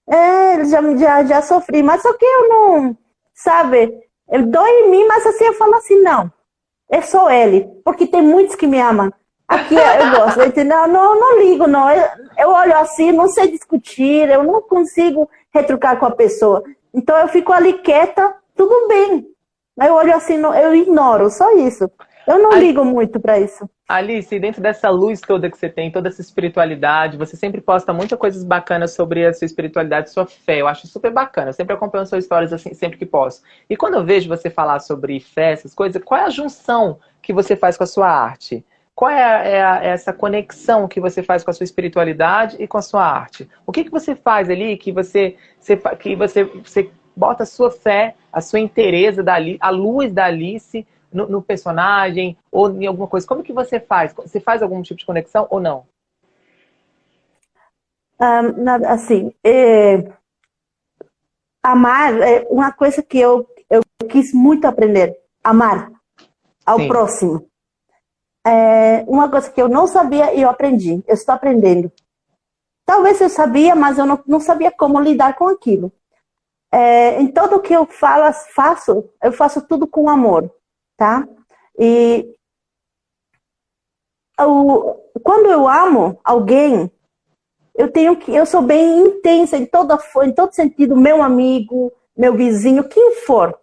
É, 0.09 0.15
é 0.15 0.65
já, 0.65 0.81
já, 0.97 1.23
já 1.23 1.41
sofri, 1.41 1.83
mas 1.83 2.01
só 2.01 2.13
que 2.13 2.25
eu 2.25 2.49
não, 2.49 2.97
sabe, 3.43 3.91
dou 4.47 4.67
em 4.67 4.91
mim, 4.91 5.05
mas 5.07 5.25
assim 5.25 5.45
eu 5.45 5.53
falo 5.53 5.75
assim, 5.75 6.01
não, 6.01 6.31
é 6.89 7.01
só 7.01 7.29
ele, 7.29 7.67
porque 7.83 8.05
tem 8.05 8.21
muitos 8.21 8.55
que 8.55 8.67
me 8.67 8.79
amam. 8.79 9.11
Aqui 9.47 9.73
eu 9.75 10.11
gosto, 10.11 10.43
entendeu? 10.43 10.87
Não, 10.87 11.19
não 11.19 11.39
ligo, 11.39 11.65
não. 11.65 11.89
Eu, 11.89 12.07
eu 12.37 12.49
olho 12.49 12.77
assim, 12.77 13.11
não 13.11 13.27
sei 13.27 13.49
discutir, 13.49 14.29
eu 14.29 14.43
não 14.43 14.61
consigo 14.61 15.27
retrucar 15.51 15.97
com 15.97 16.05
a 16.05 16.11
pessoa. 16.11 16.63
Então 16.93 17.17
eu 17.17 17.27
fico 17.27 17.51
ali 17.51 17.73
quieta, 17.73 18.35
tudo 18.55 18.87
bem. 18.87 19.25
Eu 19.81 19.93
olho 19.95 20.15
assim, 20.15 20.35
eu 20.35 20.75
ignoro, 20.75 21.31
só 21.31 21.51
isso. 21.55 21.89
Eu 22.29 22.37
não 22.37 22.51
Alice, 22.51 22.67
ligo 22.67 22.85
muito 22.85 23.19
para 23.19 23.39
isso. 23.39 23.67
Alice, 23.87 24.39
dentro 24.39 24.61
dessa 24.61 24.87
luz 24.87 25.19
toda 25.19 25.49
que 25.49 25.57
você 25.57 25.67
tem, 25.67 25.91
toda 25.91 26.09
essa 26.09 26.21
espiritualidade, 26.21 27.17
você 27.17 27.35
sempre 27.35 27.59
posta 27.59 27.91
muitas 27.91 28.19
coisas 28.19 28.43
bacanas 28.43 28.91
sobre 28.91 29.25
a 29.25 29.33
sua 29.33 29.45
espiritualidade, 29.45 30.11
sua 30.11 30.27
fé. 30.27 30.61
Eu 30.61 30.67
acho 30.67 30.85
super 30.85 31.11
bacana. 31.11 31.49
Eu 31.49 31.53
sempre 31.53 31.73
acompanho 31.73 32.05
suas 32.05 32.23
histórias 32.23 32.53
assim, 32.53 32.71
sempre 32.75 32.99
que 32.99 33.05
posso. 33.05 33.41
E 33.67 33.75
quando 33.75 33.95
eu 33.95 34.05
vejo 34.05 34.29
você 34.29 34.47
falar 34.47 34.79
sobre 34.79 35.19
fé, 35.19 35.53
essas 35.53 35.73
coisas, 35.73 36.03
qual 36.03 36.21
é 36.21 36.25
a 36.25 36.29
junção 36.29 36.99
que 37.19 37.33
você 37.33 37.55
faz 37.55 37.75
com 37.75 37.83
a 37.83 37.87
sua 37.87 38.07
arte? 38.07 38.63
Qual 38.93 39.09
é, 39.09 39.23
a, 39.23 39.43
é, 39.43 39.63
a, 39.63 39.83
é, 39.85 39.87
essa 39.87 40.13
conexão 40.13 40.87
que 40.87 40.99
você 40.99 41.23
faz 41.23 41.43
com 41.43 41.49
a 41.49 41.53
sua 41.53 41.63
espiritualidade 41.63 42.57
e 42.59 42.67
com 42.67 42.77
a 42.77 42.83
sua 42.83 43.03
arte? 43.03 43.49
O 43.65 43.71
que, 43.71 43.85
que 43.85 43.89
você 43.89 44.13
faz 44.13 44.51
ali 44.51 44.77
que 44.77 44.91
você, 44.91 45.35
você 45.59 45.75
que 45.97 46.15
você, 46.15 46.43
você 46.43 46.91
bota 47.17 47.41
a 47.41 47.47
sua 47.47 47.71
fé, 47.71 48.13
a 48.31 48.39
sua 48.39 48.59
interesse, 48.59 49.19
a 49.59 49.69
luz 49.71 50.13
da 50.13 50.25
Alice 50.25 50.85
no, 51.11 51.27
no, 51.27 51.41
personagem 51.41 52.37
ou 52.51 52.69
em 52.71 52.85
alguma 52.85 53.07
coisa? 53.07 53.27
Como 53.27 53.43
que 53.43 53.53
você 53.53 53.79
faz? 53.79 54.13
Você 54.13 54.39
faz 54.39 54.61
algum 54.61 54.81
tipo 54.81 54.99
de 54.99 55.05
conexão 55.05 55.47
ou 55.49 55.59
não? 55.59 55.85
Um, 58.19 58.85
assim, 58.87 59.33
é, 59.43 60.11
amar 61.63 62.21
é 62.21 62.45
uma 62.49 62.71
coisa 62.71 63.01
que 63.01 63.17
eu, 63.17 63.47
eu 63.69 63.81
quis 64.09 64.33
muito 64.33 64.65
aprender. 64.65 65.17
Amar 65.43 65.91
ao 66.65 66.79
Sim. 66.79 66.87
próximo 66.87 67.49
é, 68.45 69.03
uma 69.07 69.29
coisa 69.29 69.51
que 69.51 69.61
eu 69.61 69.67
não 69.67 69.87
sabia 69.87 70.33
e 70.33 70.41
eu 70.41 70.49
aprendi. 70.49 71.03
Eu 71.07 71.13
estou 71.13 71.35
aprendendo. 71.35 71.91
Talvez 72.85 73.21
eu 73.21 73.29
sabia, 73.29 73.75
mas 73.75 73.97
eu 73.97 74.05
não, 74.05 74.19
não 74.25 74.39
sabia 74.39 74.71
como 74.71 74.99
lidar 74.99 75.35
com 75.35 75.47
aquilo. 75.47 75.91
É, 76.71 77.21
em 77.21 77.27
tudo 77.27 77.61
que 77.61 77.73
eu 77.73 77.85
falo, 77.85 78.31
faço, 78.53 79.07
eu 79.23 79.31
faço 79.31 79.61
tudo 79.61 79.87
com 79.87 80.09
amor, 80.09 80.51
tá? 80.99 81.25
E 81.79 82.27
eu, 84.37 85.01
quando 85.23 85.49
eu 85.49 85.67
amo 85.67 86.19
alguém, 86.23 86.91
eu 87.73 87.89
tenho 87.89 88.17
que, 88.17 88.35
eu 88.35 88.45
sou 88.45 88.61
bem 88.61 88.99
intensa 88.99 89.55
em 89.55 89.65
toda, 89.65 89.97
em 90.23 90.33
todo 90.33 90.53
sentido, 90.53 90.97
meu 90.97 91.23
amigo, 91.23 91.91
meu 92.15 92.33
vizinho, 92.33 92.83
quem 92.83 93.15
for. 93.25 93.57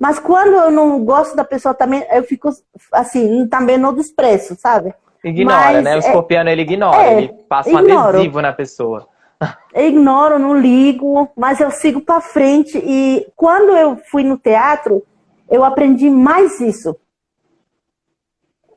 Mas 0.00 0.18
quando 0.18 0.54
eu 0.54 0.70
não 0.70 1.04
gosto 1.04 1.36
da 1.36 1.44
pessoa 1.44 1.74
também, 1.74 2.04
eu 2.10 2.24
fico 2.24 2.48
assim, 2.90 3.46
também 3.46 3.76
no 3.76 3.92
desprezo, 3.92 4.56
sabe? 4.58 4.94
Ignora, 5.22 5.72
Mas, 5.74 5.84
né? 5.84 5.94
O 5.94 5.96
é 5.96 5.98
escorpiano 5.98 6.50
ele 6.50 6.62
ignora, 6.62 7.02
é, 7.02 7.18
ele 7.18 7.28
passa 7.48 7.70
um 7.70 7.78
ignoro. 7.78 8.08
adesivo 8.08 8.40
na 8.40 8.52
pessoa. 8.52 9.06
Eu 9.74 9.88
ignoro, 9.88 10.38
não 10.38 10.56
ligo, 10.56 11.28
mas 11.36 11.58
eu 11.58 11.68
sigo 11.70 12.00
para 12.00 12.20
frente. 12.20 12.78
E 12.78 13.26
quando 13.34 13.76
eu 13.76 13.96
fui 13.96 14.22
no 14.22 14.38
teatro, 14.38 15.04
eu 15.52 15.62
aprendi 15.62 16.08
mais 16.08 16.60
isso. 16.60 16.96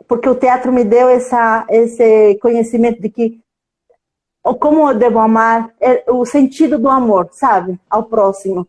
Porque 0.08 0.30
o 0.30 0.36
teatro 0.36 0.72
me 0.72 0.84
deu 0.84 1.08
essa, 1.08 1.66
esse 1.70 2.38
conhecimento 2.40 3.02
de 3.02 3.10
que 3.10 3.40
como 4.60 4.88
eu 4.88 4.96
devo 4.96 5.18
amar, 5.18 5.74
é 5.82 6.04
o 6.08 6.24
sentido 6.24 6.78
do 6.78 6.88
amor, 6.88 7.30
sabe? 7.32 7.80
Ao 7.90 8.04
próximo. 8.04 8.68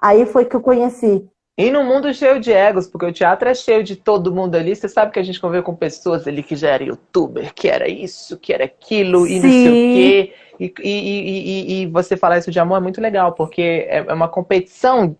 Aí 0.00 0.26
foi 0.26 0.44
que 0.44 0.56
eu 0.56 0.60
conheci. 0.60 1.24
E 1.56 1.70
num 1.70 1.84
mundo 1.84 2.12
cheio 2.12 2.40
de 2.40 2.52
egos, 2.52 2.88
porque 2.88 3.06
o 3.06 3.12
teatro 3.12 3.48
é 3.48 3.54
cheio 3.54 3.84
de 3.84 3.94
todo 3.94 4.34
mundo 4.34 4.56
ali. 4.56 4.74
Você 4.74 4.88
sabe 4.88 5.12
que 5.12 5.18
a 5.20 5.22
gente 5.22 5.40
convive 5.40 5.62
com 5.62 5.76
pessoas 5.76 6.26
ali 6.26 6.42
que 6.42 6.56
já 6.56 6.70
era 6.70 6.84
youtuber, 6.84 7.54
que 7.54 7.68
era 7.68 7.88
isso, 7.88 8.36
que 8.36 8.52
era 8.52 8.64
aquilo, 8.64 9.26
e 9.26 9.40
Sim. 9.40 9.46
não 9.46 9.50
sei 9.50 9.68
o 9.68 9.94
quê. 9.94 10.34
E, 10.58 10.74
e, 10.82 10.90
e, 10.90 11.82
e, 11.82 11.86
você 11.86 12.16
falar 12.16 12.38
isso 12.38 12.50
de 12.50 12.58
amor 12.58 12.78
é 12.78 12.80
muito 12.80 13.00
legal, 13.00 13.32
porque 13.32 13.86
é, 13.88 13.98
é 13.98 14.12
uma 14.12 14.28
competição 14.28 15.16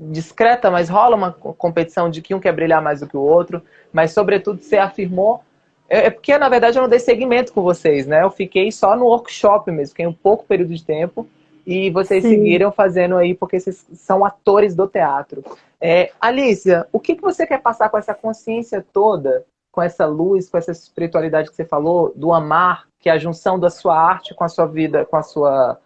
discreta, 0.00 0.70
mas 0.70 0.88
rola 0.88 1.16
uma 1.16 1.32
competição 1.32 2.10
de 2.10 2.20
que 2.22 2.34
um 2.34 2.40
quer 2.40 2.52
brilhar 2.52 2.82
mais 2.82 3.00
do 3.00 3.06
que 3.06 3.16
o 3.16 3.20
outro. 3.20 3.62
Mas, 3.92 4.12
sobretudo, 4.12 4.60
você 4.60 4.76
afirmou. 4.76 5.42
É, 5.88 6.06
é 6.06 6.10
porque, 6.10 6.36
na 6.38 6.48
verdade, 6.48 6.78
eu 6.78 6.82
não 6.82 6.88
dei 6.88 6.98
segmento 6.98 7.52
com 7.52 7.62
vocês, 7.62 8.06
né? 8.06 8.22
Eu 8.22 8.30
fiquei 8.30 8.70
só 8.72 8.96
no 8.96 9.06
workshop 9.06 9.70
mesmo, 9.70 9.90
fiquei 9.90 10.06
um 10.06 10.12
pouco 10.12 10.44
período 10.44 10.74
de 10.74 10.84
tempo. 10.84 11.26
E 11.66 11.90
vocês 11.90 12.22
Sim. 12.22 12.30
seguiram 12.30 12.72
fazendo 12.72 13.16
aí, 13.16 13.34
porque 13.34 13.60
vocês 13.60 13.86
são 13.92 14.24
atores 14.24 14.74
do 14.74 14.88
teatro. 14.88 15.44
É, 15.80 16.10
Alicia, 16.20 16.86
o 16.92 16.98
que, 16.98 17.14
que 17.14 17.22
você 17.22 17.46
quer 17.46 17.60
passar 17.60 17.88
com 17.88 17.96
essa 17.96 18.14
consciência 18.14 18.84
toda, 18.92 19.44
com 19.70 19.80
essa 19.80 20.04
luz, 20.04 20.48
com 20.48 20.58
essa 20.58 20.72
espiritualidade 20.72 21.48
que 21.48 21.56
você 21.56 21.64
falou, 21.64 22.12
do 22.16 22.32
amar, 22.32 22.86
que 22.98 23.08
é 23.08 23.12
a 23.12 23.18
junção 23.18 23.58
da 23.58 23.70
sua 23.70 23.96
arte 23.96 24.34
com 24.34 24.44
a 24.44 24.48
sua 24.48 24.66
vida, 24.66 25.04
com 25.04 25.16
a 25.16 25.22
sua, 25.22 25.78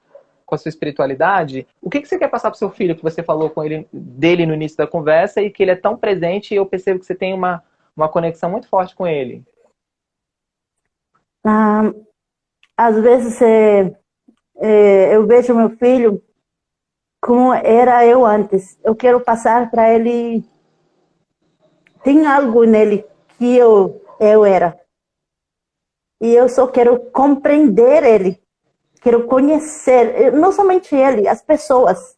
com 0.46 0.54
a 0.54 0.58
sua 0.58 0.68
espiritualidade? 0.68 1.66
O 1.82 1.90
que, 1.90 2.00
que 2.00 2.08
você 2.08 2.18
quer 2.18 2.28
passar 2.28 2.50
para 2.50 2.56
o 2.56 2.58
seu 2.58 2.70
filho, 2.70 2.96
que 2.96 3.02
você 3.02 3.22
falou 3.22 3.50
com 3.50 3.62
ele 3.64 3.86
dele 3.92 4.46
no 4.46 4.54
início 4.54 4.78
da 4.78 4.86
conversa 4.86 5.42
e 5.42 5.50
que 5.50 5.62
ele 5.62 5.72
é 5.72 5.76
tão 5.76 5.96
presente 5.96 6.54
e 6.54 6.56
eu 6.56 6.64
percebo 6.64 7.00
que 7.00 7.06
você 7.06 7.14
tem 7.14 7.34
uma, 7.34 7.62
uma 7.96 8.08
conexão 8.08 8.48
muito 8.48 8.68
forte 8.68 8.94
com 8.94 9.06
ele? 9.06 9.44
Ah, 11.44 11.92
às 12.76 13.00
vezes 13.00 13.34
você 13.34 13.96
é, 14.58 15.14
eu 15.14 15.26
vejo 15.26 15.54
meu 15.54 15.70
filho 15.70 16.22
como 17.20 17.52
era 17.52 18.06
eu 18.06 18.24
antes. 18.24 18.78
Eu 18.84 18.94
quero 18.94 19.20
passar 19.20 19.70
para 19.70 19.92
ele. 19.92 20.44
Tem 22.02 22.26
algo 22.26 22.64
nele 22.64 23.04
que 23.36 23.56
eu, 23.56 24.02
eu 24.20 24.44
era. 24.44 24.78
E 26.20 26.32
eu 26.32 26.48
só 26.48 26.66
quero 26.66 26.98
compreender 27.10 28.04
ele. 28.04 28.40
Quero 29.06 29.24
conhecer, 29.28 30.32
não 30.32 30.50
somente 30.50 30.92
ele, 30.96 31.28
as 31.28 31.40
pessoas. 31.40 32.16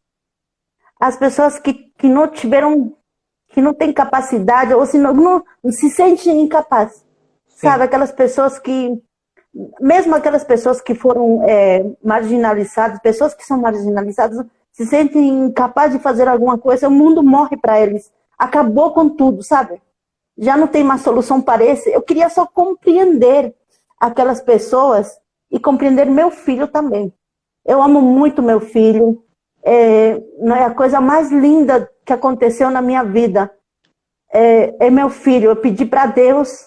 As 0.99 1.19
pessoas 1.19 1.59
que, 1.59 1.75
que 1.75 2.09
não 2.09 2.27
tiveram, 2.27 2.97
que 3.49 3.61
não 3.61 3.75
têm 3.75 3.93
capacidade, 3.93 4.73
ou 4.73 4.87
se 4.87 4.97
não, 4.97 5.13
não 5.13 5.45
se 5.71 5.91
sentem 5.91 6.41
incapazes. 6.41 7.05
Sabe? 7.47 7.85
Aquelas 7.85 8.11
pessoas 8.11 8.59
que 8.59 8.99
mesmo 9.79 10.15
aquelas 10.15 10.45
pessoas 10.45 10.81
que 10.81 10.95
foram 10.95 11.43
é, 11.47 11.85
marginalizadas, 12.03 12.99
pessoas 13.01 13.35
que 13.35 13.45
são 13.45 13.59
marginalizadas, 13.59 14.43
se 14.73 14.87
sentem 14.87 15.29
incapazes 15.29 15.99
de 15.99 16.03
fazer 16.03 16.27
alguma 16.27 16.57
coisa, 16.57 16.89
o 16.89 16.91
mundo 16.91 17.23
morre 17.23 17.59
para 17.59 17.79
eles. 17.79 18.11
Acabou 18.39 18.95
com 18.95 19.11
tudo, 19.11 19.43
sabe? 19.43 19.79
Já 20.39 20.57
não 20.57 20.67
tem 20.67 20.83
mais 20.83 21.03
solução 21.03 21.39
para 21.39 21.63
esse. 21.63 21.91
Eu 21.91 22.01
queria 22.01 22.31
só 22.31 22.47
compreender 22.47 23.55
aquelas 24.01 24.41
pessoas 24.41 25.21
e 25.51 25.59
compreender 25.59 26.07
meu 26.07 26.31
filho 26.31 26.69
também. 26.69 27.13
Eu 27.65 27.83
amo 27.83 28.01
muito 28.01 28.43
meu 28.43 28.61
filho. 28.61 29.23
É, 29.63 30.21
não 30.39 30.57
é 30.57 30.65
a 30.65 30.75
coisa 30.75 31.01
mais 31.01 31.31
linda 31.31 31.91
que 32.05 32.13
aconteceu 32.13 32.71
na 32.71 32.81
minha 32.81 33.03
vida. 33.03 33.51
É, 34.33 34.87
é 34.87 34.91
meu 34.91 35.11
filho. 35.11 35.51
Eu 35.51 35.57
pedi 35.57 35.85
para 35.85 36.07
Deus 36.07 36.67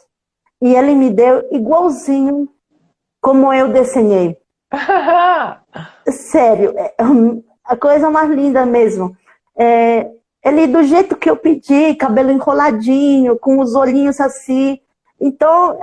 e 0.62 0.76
ele 0.76 0.94
me 0.94 1.10
deu 1.10 1.48
igualzinho 1.52 2.48
como 3.20 3.54
eu 3.54 3.70
desenhei. 3.70 4.38
Sério, 6.08 6.74
é 6.78 6.96
a 7.63 7.76
coisa 7.76 8.10
mais 8.10 8.30
linda 8.30 8.65
mesmo. 8.65 9.15
É, 9.58 10.10
ele 10.44 10.67
do 10.67 10.84
jeito 10.84 11.15
que 11.15 11.30
eu 11.30 11.38
pedi, 11.38 11.96
cabelo 11.96 12.32
enroladinho, 12.32 13.38
com 13.38 13.60
os 13.60 13.76
olhinhos 13.76 14.20
assim. 14.20 14.80
Então, 15.20 15.78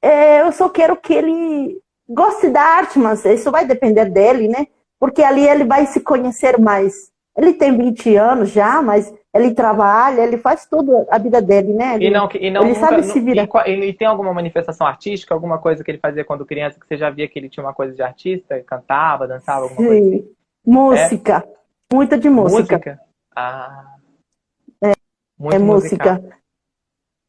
é, 0.00 0.42
eu 0.42 0.52
só 0.52 0.68
quero 0.68 0.96
que 0.96 1.12
ele 1.12 1.80
goste 2.08 2.48
da 2.48 2.62
arte, 2.62 2.98
mas 2.98 3.24
isso 3.24 3.50
vai 3.50 3.66
depender 3.66 4.06
dele, 4.06 4.48
né? 4.48 4.66
Porque 4.98 5.22
ali 5.22 5.46
ele 5.46 5.64
vai 5.64 5.86
se 5.86 6.00
conhecer 6.00 6.58
mais. 6.58 7.10
Ele 7.36 7.52
tem 7.52 7.76
20 7.76 8.16
anos 8.16 8.50
já, 8.50 8.82
mas 8.82 9.14
ele 9.32 9.54
trabalha, 9.54 10.22
ele 10.22 10.38
faz 10.38 10.66
tudo 10.66 11.06
a 11.10 11.18
vida 11.18 11.40
dele, 11.40 11.72
né? 11.72 11.94
Ele, 11.94 12.06
e 12.06 12.10
não, 12.10 12.28
e 12.34 12.50
não 12.50 12.62
ele 12.62 12.74
nunca, 12.74 12.80
sabe 12.80 13.02
se 13.04 13.20
virar. 13.20 13.46
E, 13.66 13.92
tem 13.92 14.08
alguma 14.08 14.32
manifestação 14.34 14.86
artística, 14.86 15.34
alguma 15.34 15.58
coisa 15.58 15.84
que 15.84 15.90
ele 15.90 15.98
fazia 15.98 16.24
quando 16.24 16.46
criança 16.46 16.80
que 16.80 16.86
você 16.86 16.96
já 16.96 17.10
via 17.10 17.28
que 17.28 17.38
ele 17.38 17.48
tinha 17.48 17.64
uma 17.64 17.74
coisa 17.74 17.94
de 17.94 18.02
artista, 18.02 18.60
cantava, 18.66 19.28
dançava, 19.28 19.62
alguma 19.62 19.80
Sim. 19.80 19.86
coisa 19.86 20.06
assim? 20.06 20.30
Música, 20.66 21.44
é? 21.46 21.94
muita 21.94 22.18
de 22.18 22.28
música. 22.28 22.76
Música? 22.76 23.00
Ah. 23.36 23.94
É, 24.82 24.92
é 25.52 25.58
música. 25.58 26.22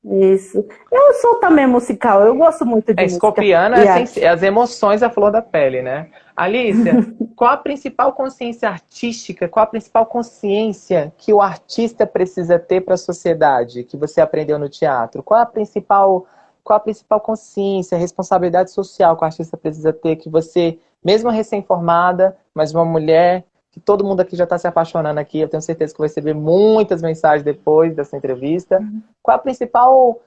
Isso. 0.03 0.65
Eu 0.89 1.13
sou 1.15 1.35
também 1.35 1.67
musical, 1.67 2.21
eu 2.21 2.33
gosto 2.33 2.65
muito 2.65 2.93
de 2.93 3.01
é, 3.01 3.03
música. 3.03 3.17
Escorpiana 3.17 3.77
é 3.83 4.27
as 4.27 4.41
emoções 4.41 5.03
à 5.03 5.09
flor 5.09 5.29
da 5.29 5.41
pele, 5.41 5.81
né? 5.81 6.09
Alicia, 6.35 6.93
qual 7.35 7.51
a 7.51 7.57
principal 7.57 8.13
consciência 8.13 8.69
artística, 8.69 9.49
qual 9.49 9.65
a 9.65 9.67
principal 9.67 10.05
consciência 10.05 11.11
que 11.17 11.33
o 11.33 11.41
artista 11.41 12.07
precisa 12.07 12.57
ter 12.57 12.79
para 12.81 12.93
a 12.93 12.97
sociedade, 12.97 13.83
que 13.83 13.97
você 13.97 14.21
aprendeu 14.21 14.57
no 14.57 14.69
teatro? 14.69 15.21
Qual 15.21 15.41
a 15.41 15.45
principal, 15.45 16.25
qual 16.63 16.77
a 16.77 16.79
principal 16.79 17.19
consciência, 17.19 17.97
responsabilidade 17.97 18.71
social 18.71 19.17
que 19.17 19.23
o 19.23 19.25
artista 19.25 19.57
precisa 19.57 19.91
ter, 19.91 20.15
que 20.15 20.29
você, 20.29 20.79
mesmo 21.03 21.29
recém-formada, 21.29 22.37
mas 22.53 22.73
uma 22.73 22.85
mulher, 22.85 23.43
que 23.79 23.85
todo 23.85 24.03
mundo 24.03 24.19
aqui 24.19 24.35
já 24.35 24.43
está 24.43 24.57
se 24.57 24.67
apaixonando 24.67 25.19
aqui, 25.19 25.39
eu 25.39 25.47
tenho 25.47 25.61
certeza 25.61 25.93
que 25.93 25.99
vai 25.99 26.07
receber 26.07 26.33
muitas 26.33 27.01
mensagens 27.01 27.43
depois 27.43 27.95
dessa 27.95 28.17
entrevista. 28.17 28.79
Uhum. 28.79 29.01
Qual 29.23 29.35
a 29.35 29.39
principal 29.39 30.21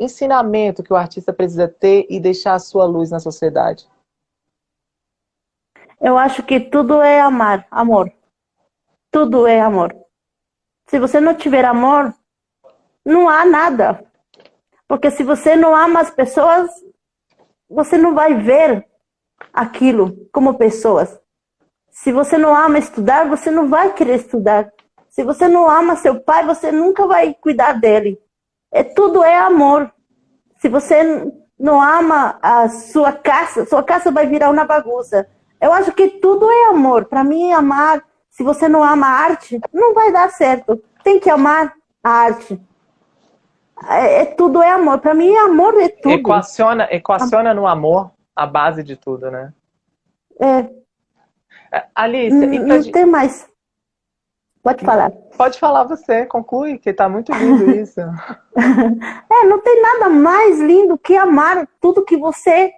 ensinamento 0.00 0.82
que 0.82 0.92
o 0.92 0.96
artista 0.96 1.32
precisa 1.32 1.68
ter 1.68 2.06
e 2.08 2.18
deixar 2.18 2.54
a 2.54 2.58
sua 2.58 2.84
luz 2.84 3.10
na 3.10 3.20
sociedade? 3.20 3.86
Eu 6.00 6.16
acho 6.16 6.42
que 6.42 6.60
tudo 6.60 7.00
é 7.02 7.20
amar, 7.20 7.66
amor. 7.70 8.10
Tudo 9.10 9.46
é 9.46 9.60
amor. 9.60 9.94
Se 10.88 10.98
você 10.98 11.20
não 11.20 11.34
tiver 11.34 11.64
amor, 11.64 12.14
não 13.04 13.28
há 13.28 13.44
nada. 13.44 14.04
Porque 14.88 15.10
se 15.10 15.22
você 15.22 15.56
não 15.56 15.74
ama 15.74 16.00
as 16.00 16.10
pessoas, 16.10 16.70
você 17.68 17.98
não 17.98 18.14
vai 18.14 18.34
ver 18.34 18.86
aquilo 19.52 20.28
como 20.32 20.58
pessoas. 20.58 21.18
Se 21.96 22.12
você 22.12 22.36
não 22.36 22.54
ama 22.54 22.78
estudar, 22.78 23.26
você 23.26 23.50
não 23.50 23.68
vai 23.68 23.90
querer 23.94 24.16
estudar. 24.16 24.70
Se 25.08 25.24
você 25.24 25.48
não 25.48 25.68
ama 25.68 25.96
seu 25.96 26.20
pai, 26.20 26.44
você 26.44 26.70
nunca 26.70 27.06
vai 27.06 27.32
cuidar 27.32 27.72
dele. 27.72 28.20
É 28.70 28.84
tudo 28.84 29.24
é 29.24 29.38
amor. 29.38 29.90
Se 30.58 30.68
você 30.68 31.32
não 31.58 31.80
ama 31.80 32.38
a 32.42 32.68
sua 32.68 33.14
casa, 33.14 33.64
sua 33.64 33.82
casa 33.82 34.12
vai 34.12 34.26
virar 34.26 34.50
uma 34.50 34.66
bagunça. 34.66 35.26
Eu 35.58 35.72
acho 35.72 35.90
que 35.92 36.06
tudo 36.20 36.50
é 36.50 36.66
amor. 36.66 37.06
Para 37.06 37.24
mim, 37.24 37.50
amar, 37.50 38.04
se 38.28 38.42
você 38.42 38.68
não 38.68 38.84
ama 38.84 39.06
a 39.06 39.24
arte, 39.30 39.58
não 39.72 39.94
vai 39.94 40.12
dar 40.12 40.30
certo. 40.30 40.80
Tem 41.02 41.18
que 41.18 41.30
amar 41.30 41.72
a 42.04 42.10
arte. 42.10 42.60
É, 43.88 44.20
é 44.20 44.24
tudo 44.26 44.62
é 44.62 44.70
amor. 44.70 44.98
Para 44.98 45.14
mim, 45.14 45.34
amor 45.34 45.80
é 45.80 45.88
tudo. 45.88 46.12
Equaciona, 46.12 46.88
equaciona 46.90 47.54
no 47.54 47.66
amor 47.66 48.10
a 48.36 48.46
base 48.46 48.82
de 48.82 48.96
tudo, 48.96 49.30
né? 49.30 49.50
É. 50.38 50.85
Alice, 51.94 52.34
não, 52.34 52.66
não 52.66 52.90
tem 52.90 53.06
mais. 53.06 53.48
Pode 54.62 54.84
falar. 54.84 55.10
Pode 55.36 55.58
falar 55.60 55.84
você, 55.84 56.26
conclui, 56.26 56.78
que 56.78 56.92
tá 56.92 57.08
muito 57.08 57.32
lindo 57.32 57.70
isso. 57.76 58.00
é, 59.30 59.46
não 59.46 59.60
tem 59.60 59.80
nada 59.80 60.08
mais 60.08 60.58
lindo 60.60 60.98
que 60.98 61.16
amar 61.16 61.68
tudo 61.80 62.04
que 62.04 62.16
você 62.16 62.72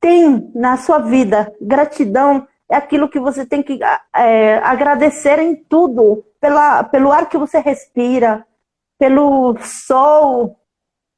tem 0.00 0.50
na 0.54 0.76
sua 0.76 0.98
vida. 0.98 1.52
Gratidão 1.60 2.46
é 2.70 2.76
aquilo 2.76 3.08
que 3.08 3.18
você 3.18 3.44
tem 3.44 3.62
que 3.62 3.80
é, 4.14 4.58
agradecer 4.58 5.38
em 5.38 5.56
tudo, 5.56 6.24
pela, 6.40 6.84
pelo 6.84 7.10
ar 7.10 7.28
que 7.28 7.36
você 7.36 7.58
respira, 7.58 8.46
pelo 8.98 9.56
sol, 9.60 10.56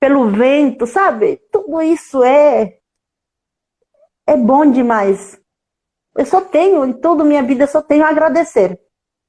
pelo 0.00 0.30
vento, 0.30 0.86
sabe? 0.86 1.40
Tudo 1.52 1.82
isso 1.82 2.24
é 2.24 2.78
é 4.26 4.36
bom 4.36 4.70
demais. 4.70 5.40
Eu 6.16 6.26
só 6.26 6.40
tenho, 6.40 6.84
em 6.84 6.92
toda 6.92 7.22
a 7.22 7.26
minha 7.26 7.42
vida, 7.42 7.66
só 7.66 7.82
tenho 7.82 8.04
a 8.04 8.08
agradecer 8.08 8.78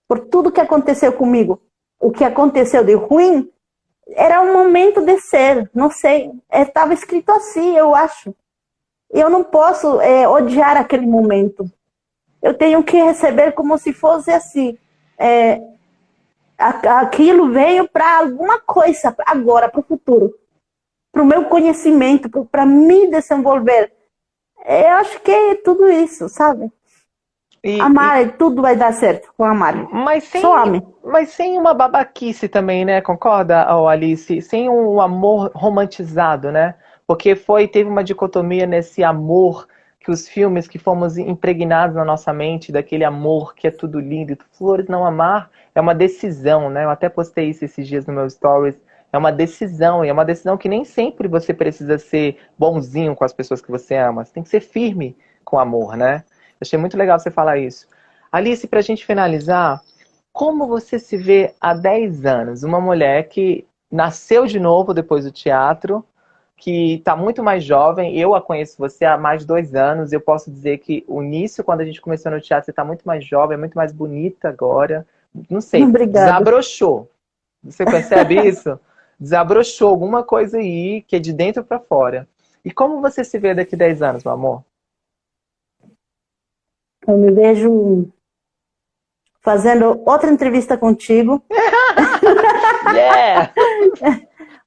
por 0.08 0.20
tudo 0.20 0.52
que 0.52 0.62
aconteceu 0.62 1.12
comigo. 1.14 1.62
O 2.00 2.12
que 2.12 2.24
aconteceu 2.24 2.84
de 2.84 2.94
ruim 2.94 3.52
era 4.10 4.42
um 4.42 4.54
momento 4.54 5.02
de 5.02 5.20
ser, 5.20 5.70
não 5.74 5.92
sei, 5.92 6.32
estava 6.52 6.94
escrito 6.94 7.30
assim, 7.32 7.76
eu 7.76 7.94
acho 7.94 8.34
eu 9.10 9.30
não 9.30 9.44
posso 9.44 10.02
é, 10.02 10.28
odiar 10.28 10.78
aquele 10.78 11.06
momento. 11.06 11.70
Eu 12.42 12.54
tenho 12.54 12.84
que 12.84 13.02
receber 13.02 13.54
como 13.54 13.78
se 13.78 13.94
fosse 13.94 14.32
assim. 14.32 14.78
É, 15.18 15.62
aquilo 16.58 17.52
veio 17.52 17.88
para 17.88 18.20
alguma 18.20 18.60
coisa 18.60 19.16
agora, 19.26 19.70
para 19.70 19.80
o 19.80 19.84
futuro, 19.84 20.34
para 21.12 21.22
o 21.22 21.26
meu 21.26 21.46
conhecimento, 21.46 22.30
para 22.46 22.66
me 22.66 23.10
desenvolver. 23.10 23.94
Eu 24.66 24.96
acho 24.98 25.22
que 25.22 25.32
é 25.32 25.56
tudo 25.56 25.90
isso, 25.90 26.28
sabe? 26.28 26.72
E, 27.68 27.82
amar, 27.82 28.26
e... 28.26 28.30
tudo 28.30 28.62
vai 28.62 28.78
dar 28.78 28.94
certo 28.94 29.30
com 29.38 29.44
amar. 29.44 29.76
Mas 29.92 30.24
sem, 30.24 30.40
Só 30.40 30.64
ame. 30.64 30.82
Mas 31.04 31.32
sem 31.32 31.58
uma 31.58 31.74
babaquice 31.74 32.48
também, 32.48 32.86
né? 32.86 33.02
Concorda, 33.02 33.68
Alice? 33.70 34.42
Sem 34.42 34.70
um 34.70 35.02
amor 35.02 35.52
romantizado, 35.54 36.50
né? 36.50 36.76
Porque 37.06 37.36
foi, 37.36 37.68
teve 37.68 37.90
uma 37.90 38.06
dicotomia 38.06 38.66
nesse 38.66 39.04
amor 39.04 39.68
que 40.00 40.10
os 40.10 40.30
filmes 40.30 40.66
que 40.66 40.80
fomos 40.80 41.18
impregnados 41.18 41.98
na 41.98 42.06
nossa 42.06 42.32
mente, 42.32 42.72
daquele 42.72 43.04
amor 43.04 43.54
que 43.54 43.68
é 43.68 43.72
tudo 43.72 44.00
lindo, 44.00 44.32
e 44.32 44.38
flores 44.58 44.88
não 44.88 45.06
amar, 45.06 45.50
é 45.76 45.82
uma 45.82 45.94
decisão, 45.94 46.70
né? 46.70 46.86
Eu 46.86 46.90
até 46.90 47.10
postei 47.10 47.50
isso 47.50 47.66
esses 47.66 47.86
dias 47.86 48.06
no 48.06 48.14
meu 48.14 48.30
stories. 48.30 48.82
É 49.12 49.18
uma 49.18 49.32
decisão, 49.32 50.06
e 50.06 50.08
é 50.08 50.14
uma 50.14 50.24
decisão 50.24 50.58
que 50.58 50.70
nem 50.70 50.86
sempre 50.86 51.28
você 51.28 51.54
precisa 51.54 51.98
ser 51.98 52.38
bonzinho 52.58 53.14
com 53.14 53.26
as 53.26 53.34
pessoas 53.34 53.62
que 53.62 53.70
você 53.70 53.96
ama. 53.96 54.24
Você 54.24 54.32
tem 54.32 54.44
que 54.44 54.50
ser 54.50 54.62
firme 54.62 55.18
com 55.44 55.60
amor, 55.60 55.98
né? 55.98 56.24
Achei 56.60 56.78
muito 56.78 56.98
legal 56.98 57.20
você 57.20 57.32
falar 57.32 57.58
isso. 57.58 57.88
Alice, 58.32 58.68
para 58.68 58.80
a 58.80 58.84
gente 58.84 59.06
finalizar, 59.06 59.82
como 60.34 60.68
você 60.68 61.00
se 61.00 61.18
vê 61.18 61.54
há 61.60 61.74
10 61.74 62.26
anos? 62.26 62.64
Uma 62.64 62.80
mulher 62.80 63.28
que 63.30 63.66
nasceu 63.92 64.46
de 64.46 64.60
novo 64.60 64.94
depois 64.94 65.26
do 65.26 65.32
teatro, 65.32 66.06
que 66.58 66.96
está 66.96 67.16
muito 67.16 67.44
mais 67.44 67.64
jovem. 67.64 68.18
Eu 68.18 68.36
a 68.36 68.42
conheço 68.42 68.78
você 68.78 69.06
há 69.06 69.18
mais 69.18 69.42
de 69.42 69.48
dois 69.48 69.76
anos. 69.76 70.12
Eu 70.12 70.22
posso 70.22 70.52
dizer 70.52 70.80
que 70.80 71.04
o 71.08 71.24
início, 71.24 71.64
quando 71.64 71.82
a 71.82 71.86
gente 71.86 72.02
começou 72.02 72.32
no 72.32 72.42
teatro, 72.42 72.66
você 72.66 72.72
está 72.72 72.84
muito 72.84 73.04
mais 73.06 73.26
jovem, 73.26 73.56
é 73.56 73.60
muito 73.60 73.76
mais 73.76 73.92
bonita 73.92 74.50
agora. 74.50 75.06
Não 75.50 75.62
sei, 75.62 75.84
Obrigada. 75.84 76.32
desabrochou. 76.32 77.10
Você 77.64 77.86
percebe 77.86 78.36
isso? 78.48 78.80
Desabrochou 79.20 79.90
alguma 79.90 80.24
coisa 80.24 80.58
aí 80.58 81.02
que 81.08 81.16
é 81.16 81.20
de 81.20 81.34
dentro 81.34 81.64
para 81.64 81.80
fora. 81.80 82.28
E 82.64 82.72
como 82.72 83.02
você 83.02 83.24
se 83.24 83.40
vê 83.40 83.54
daqui 83.54 83.76
a 83.76 83.78
10 83.78 84.02
anos, 84.02 84.24
meu 84.24 84.34
amor? 84.34 84.64
Eu 87.08 87.18
me 87.18 87.32
vejo 87.32 88.10
fazendo 89.42 90.02
outra 90.06 90.30
entrevista 90.30 90.78
contigo. 90.78 91.42
yeah! 92.94 93.52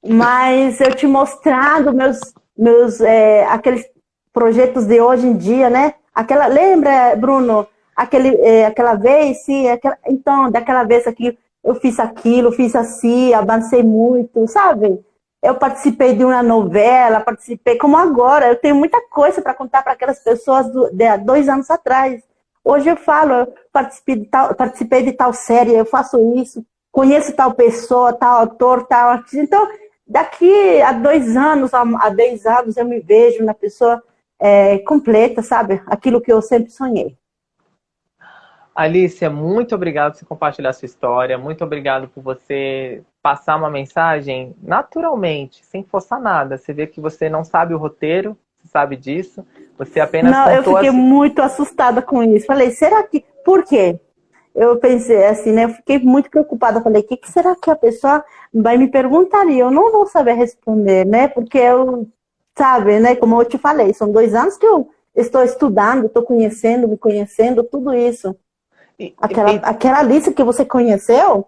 mas 0.07 0.80
eu 0.80 0.95
te 0.95 1.07
mostrando 1.07 1.93
meus, 1.93 2.18
meus 2.57 3.01
é, 3.01 3.45
aqueles 3.45 3.84
projetos 4.32 4.86
de 4.86 5.01
hoje 5.01 5.26
em 5.26 5.36
dia, 5.36 5.68
né? 5.68 5.95
Aquela, 6.14 6.47
lembra, 6.47 7.14
Bruno, 7.16 7.66
aquele, 7.95 8.34
é, 8.36 8.66
aquela 8.66 8.95
vez, 8.95 9.45
sim, 9.45 9.68
aquela, 9.68 9.99
então, 10.07 10.51
daquela 10.51 10.84
vez 10.84 11.07
aqui 11.07 11.38
eu 11.62 11.74
fiz 11.74 12.01
aquilo, 12.01 12.53
fiz 12.53 12.74
assim, 12.74 13.34
avancei 13.34 13.82
muito, 13.82 14.47
sabe? 14.49 14.99
Eu 15.43 15.55
participei 15.55 16.14
de 16.14 16.24
uma 16.24 16.43
novela, 16.43 17.20
participei 17.20 17.76
como 17.76 17.97
agora. 17.97 18.49
Eu 18.49 18.57
tenho 18.57 18.74
muita 18.74 19.01
coisa 19.09 19.41
para 19.41 19.55
contar 19.55 19.82
para 19.82 19.93
aquelas 19.93 20.22
pessoas 20.22 20.70
do, 20.70 20.91
de 20.91 21.05
há 21.05 21.16
dois 21.16 21.49
anos 21.49 21.70
atrás. 21.70 22.22
Hoje 22.62 22.91
eu 22.91 22.97
falo, 22.97 23.32
eu 23.32 23.55
participei 23.72 24.16
de, 24.16 24.26
tal, 24.26 24.55
participei 24.55 25.03
de 25.03 25.12
tal 25.12 25.32
série, 25.32 25.74
eu 25.74 25.86
faço 25.86 26.20
isso, 26.36 26.64
conheço 26.93 27.32
tal 27.32 27.55
pessoa, 27.55 28.12
tal 28.12 28.41
autor, 28.41 28.86
tal 28.86 29.11
artista. 29.11 29.38
Então, 29.38 29.68
daqui 30.07 30.82
a 30.82 30.93
dois 30.93 31.36
anos, 31.36 31.72
a 31.72 32.11
dez 32.11 32.45
anos, 32.45 32.76
eu 32.76 32.84
me 32.84 33.01
vejo 33.01 33.43
na 33.43 33.55
pessoa 33.55 34.03
é, 34.38 34.78
completa, 34.80 35.43
sabe? 35.43 35.82
Aquilo 35.86 36.20
que 36.20 36.32
eu 36.32 36.43
sempre 36.43 36.70
sonhei. 36.70 37.16
Alicia, 38.74 39.28
muito 39.28 39.74
obrigado 39.74 40.18
por 40.18 40.26
compartilhar 40.26 40.72
sua 40.72 40.86
história, 40.86 41.36
muito 41.36 41.64
obrigado 41.64 42.08
por 42.08 42.22
você 42.22 43.02
passar 43.22 43.56
uma 43.56 43.70
mensagem 43.70 44.54
naturalmente, 44.62 45.64
sem 45.64 45.82
forçar 45.82 46.20
nada. 46.20 46.56
Você 46.56 46.72
vê 46.72 46.86
que 46.86 47.00
você 47.00 47.28
não 47.28 47.44
sabe 47.44 47.74
o 47.74 47.78
roteiro, 47.78 48.36
você 48.58 48.68
sabe 48.68 48.96
disso, 48.96 49.44
você 49.76 50.00
apenas 50.00 50.32
Não, 50.32 50.50
eu 50.50 50.62
fiquei 50.62 50.90
muito 50.90 51.42
assustada 51.42 52.00
com 52.00 52.22
isso. 52.22 52.46
Falei, 52.46 52.70
será 52.70 53.02
que... 53.02 53.24
Por 53.44 53.64
quê? 53.64 53.98
Eu 54.54 54.78
pensei 54.78 55.26
assim, 55.26 55.52
né? 55.52 55.64
Eu 55.64 55.70
fiquei 55.70 55.98
muito 55.98 56.30
preocupada. 56.30 56.80
Falei, 56.80 57.02
o 57.02 57.04
que, 57.04 57.16
que 57.16 57.30
será 57.30 57.56
que 57.56 57.70
a 57.70 57.76
pessoa 57.76 58.24
vai 58.52 58.76
me 58.76 58.88
perguntar? 58.88 59.46
E 59.46 59.58
eu 59.58 59.70
não 59.70 59.92
vou 59.92 60.06
saber 60.06 60.34
responder, 60.34 61.06
né? 61.06 61.28
Porque 61.28 61.58
eu, 61.58 62.06
sabe, 62.56 62.98
né? 62.98 63.16
Como 63.16 63.40
eu 63.40 63.44
te 63.44 63.56
falei, 63.56 63.94
são 63.94 64.12
dois 64.12 64.34
anos 64.34 64.56
que 64.56 64.66
eu 64.66 64.90
estou 65.14 65.42
estudando, 65.42 66.06
estou 66.06 66.22
conhecendo, 66.22 66.88
me 66.88 66.98
conhecendo, 66.98 67.64
tudo 67.64 67.94
isso. 67.94 68.36
Aquela, 69.18 69.53
e... 69.53 69.61
aquela 69.62 70.03
lista 70.03 70.32
que 70.32 70.44
você 70.44 70.64
conheceu. 70.64 71.46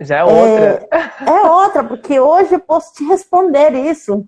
Já 0.00 0.18
é 0.18 0.24
outra. 0.24 0.88
É, 0.90 1.30
é 1.30 1.50
outra, 1.50 1.84
porque 1.84 2.18
hoje 2.18 2.54
eu 2.54 2.60
posso 2.60 2.94
te 2.94 3.04
responder 3.04 3.74
isso. 3.74 4.26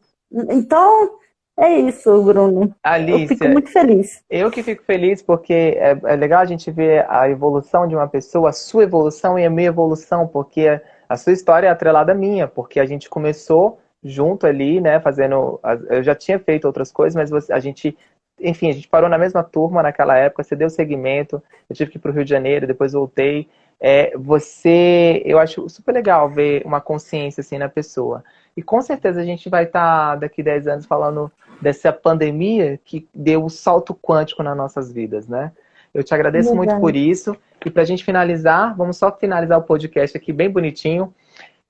Então, 0.51 1.11
é 1.59 1.79
isso, 1.79 2.23
Bruno. 2.23 2.75
Alicia, 2.83 3.25
eu 3.25 3.29
fico 3.29 3.49
muito 3.49 3.71
feliz. 3.71 4.23
Eu 4.29 4.51
que 4.51 4.63
fico 4.63 4.83
feliz 4.85 5.23
porque 5.23 5.53
é, 5.53 5.99
é, 6.05 6.17
legal 6.17 6.41
a 6.41 6.47
gente 6.47 6.71
ver 6.71 7.07
a 7.09 7.29
evolução 7.29 7.87
de 7.87 7.95
uma 7.95 8.09
pessoa, 8.09 8.51
a 8.51 8.53
sua 8.53 8.85
evolução 8.85 9.39
e 9.39 9.45
a 9.45 9.51
minha 9.51 9.69
evolução, 9.69 10.27
porque 10.27 10.81
a 11.09 11.17
sua 11.17 11.33
história 11.33 11.67
é 11.67 11.71
atrelada 11.71 12.13
à 12.13 12.15
minha, 12.15 12.49
porque 12.49 12.81
a 12.81 12.87
gente 12.87 13.09
começou 13.09 13.79
junto 14.03 14.47
ali, 14.47 14.81
né, 14.81 14.99
fazendo. 14.99 15.61
Eu 15.89 16.03
já 16.03 16.15
tinha 16.15 16.39
feito 16.39 16.65
outras 16.65 16.91
coisas, 16.91 17.15
mas 17.15 17.51
a 17.51 17.61
gente 17.61 17.97
enfim, 18.43 18.71
a 18.71 18.73
gente 18.73 18.89
parou 18.89 19.09
na 19.09 19.19
mesma 19.19 19.43
turma 19.43 19.83
naquela 19.83 20.17
época, 20.17 20.43
você 20.43 20.57
deu 20.57 20.69
segmento, 20.69 21.43
eu 21.69 21.77
tive 21.77 21.91
que 21.91 21.97
ir 21.97 22.01
para 22.01 22.11
o 22.11 22.15
Rio 22.15 22.25
de 22.25 22.31
Janeiro, 22.31 22.67
depois 22.67 22.93
voltei. 22.93 23.49
É, 23.81 24.17
você, 24.17 25.23
eu 25.25 25.39
acho 25.39 25.69
super 25.69 25.93
legal 25.93 26.29
ver 26.29 26.63
uma 26.65 26.81
consciência 26.81 27.41
assim 27.41 27.59
na 27.59 27.69
pessoa. 27.69 28.23
E 28.57 28.63
com 28.63 28.81
certeza 28.81 29.21
a 29.21 29.25
gente 29.25 29.49
vai 29.49 29.65
estar 29.65 30.11
tá, 30.11 30.17
daqui 30.17 30.43
10 30.43 30.69
anos 30.69 30.87
falando 30.87 31.31
dessa 31.61 31.93
pandemia 31.93 32.79
que 32.85 33.09
deu 33.15 33.45
um 33.45 33.49
salto 33.49 33.95
quântico 33.95 34.43
nas 34.43 34.57
nossas 34.57 34.93
vidas, 34.93 35.27
né? 35.27 35.53
Eu 35.95 36.03
te 36.03 36.15
agradeço 36.15 36.55
muito 36.55 36.79
por 36.81 36.97
isso. 36.97 37.37
E 37.65 37.71
para 37.71 37.83
a 37.83 37.85
gente 37.85 38.05
finalizar, 38.05 38.75
vamos 38.77 38.97
só 38.97 39.13
finalizar 39.13 39.59
o 39.59 39.63
podcast 39.63 40.17
aqui 40.17 40.33
bem 40.33 40.51
bonitinho. 40.51 41.15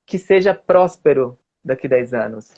Que 0.06 0.18
seja 0.18 0.54
próspero 0.54 1.38
daqui 1.64 1.88
10 1.88 2.14
anos. 2.14 2.54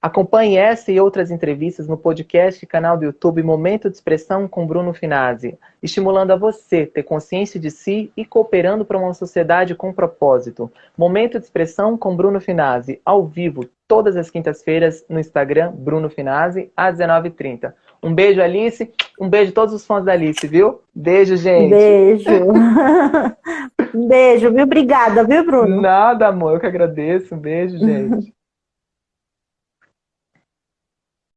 Acompanhe 0.00 0.56
essa 0.56 0.92
e 0.92 1.00
outras 1.00 1.30
entrevistas 1.30 1.88
no 1.88 1.96
podcast 1.96 2.62
e 2.62 2.68
canal 2.68 2.96
do 2.96 3.06
YouTube 3.06 3.42
Momento 3.42 3.88
de 3.88 3.96
Expressão 3.96 4.46
com 4.46 4.66
Bruno 4.66 4.92
Finazzi, 4.92 5.58
estimulando 5.82 6.32
a 6.32 6.36
você 6.36 6.86
ter 6.86 7.02
consciência 7.02 7.58
de 7.58 7.70
si 7.70 8.12
e 8.16 8.24
cooperando 8.24 8.84
para 8.84 8.98
uma 8.98 9.14
sociedade 9.14 9.74
com 9.74 9.92
propósito. 9.92 10.70
Momento 10.96 11.38
de 11.38 11.44
Expressão 11.44 11.96
com 11.96 12.14
Bruno 12.14 12.40
Finazzi, 12.40 13.00
ao 13.04 13.26
vivo, 13.26 13.68
todas 13.88 14.16
as 14.16 14.30
quintas-feiras 14.30 15.04
no 15.08 15.18
Instagram 15.18 15.72
Bruno 15.72 16.10
Finazzi, 16.10 16.70
às 16.76 16.98
19h30. 16.98 17.72
Um 18.02 18.14
beijo, 18.14 18.42
Alice. 18.42 18.92
Um 19.18 19.28
beijo 19.28 19.50
a 19.50 19.54
todos 19.54 19.74
os 19.74 19.86
fãs 19.86 20.04
da 20.04 20.12
Alice, 20.12 20.46
viu? 20.46 20.82
Beijo, 20.94 21.36
gente. 21.36 21.70
Beijo. 21.70 22.30
beijo, 24.08 24.52
viu? 24.52 24.64
Obrigada, 24.64 25.24
viu, 25.24 25.44
Bruno? 25.44 25.80
Nada, 25.80 26.28
amor. 26.28 26.54
Eu 26.54 26.60
que 26.60 26.66
agradeço. 26.66 27.34
Um 27.34 27.38
beijo, 27.38 27.78
gente. 27.78 28.35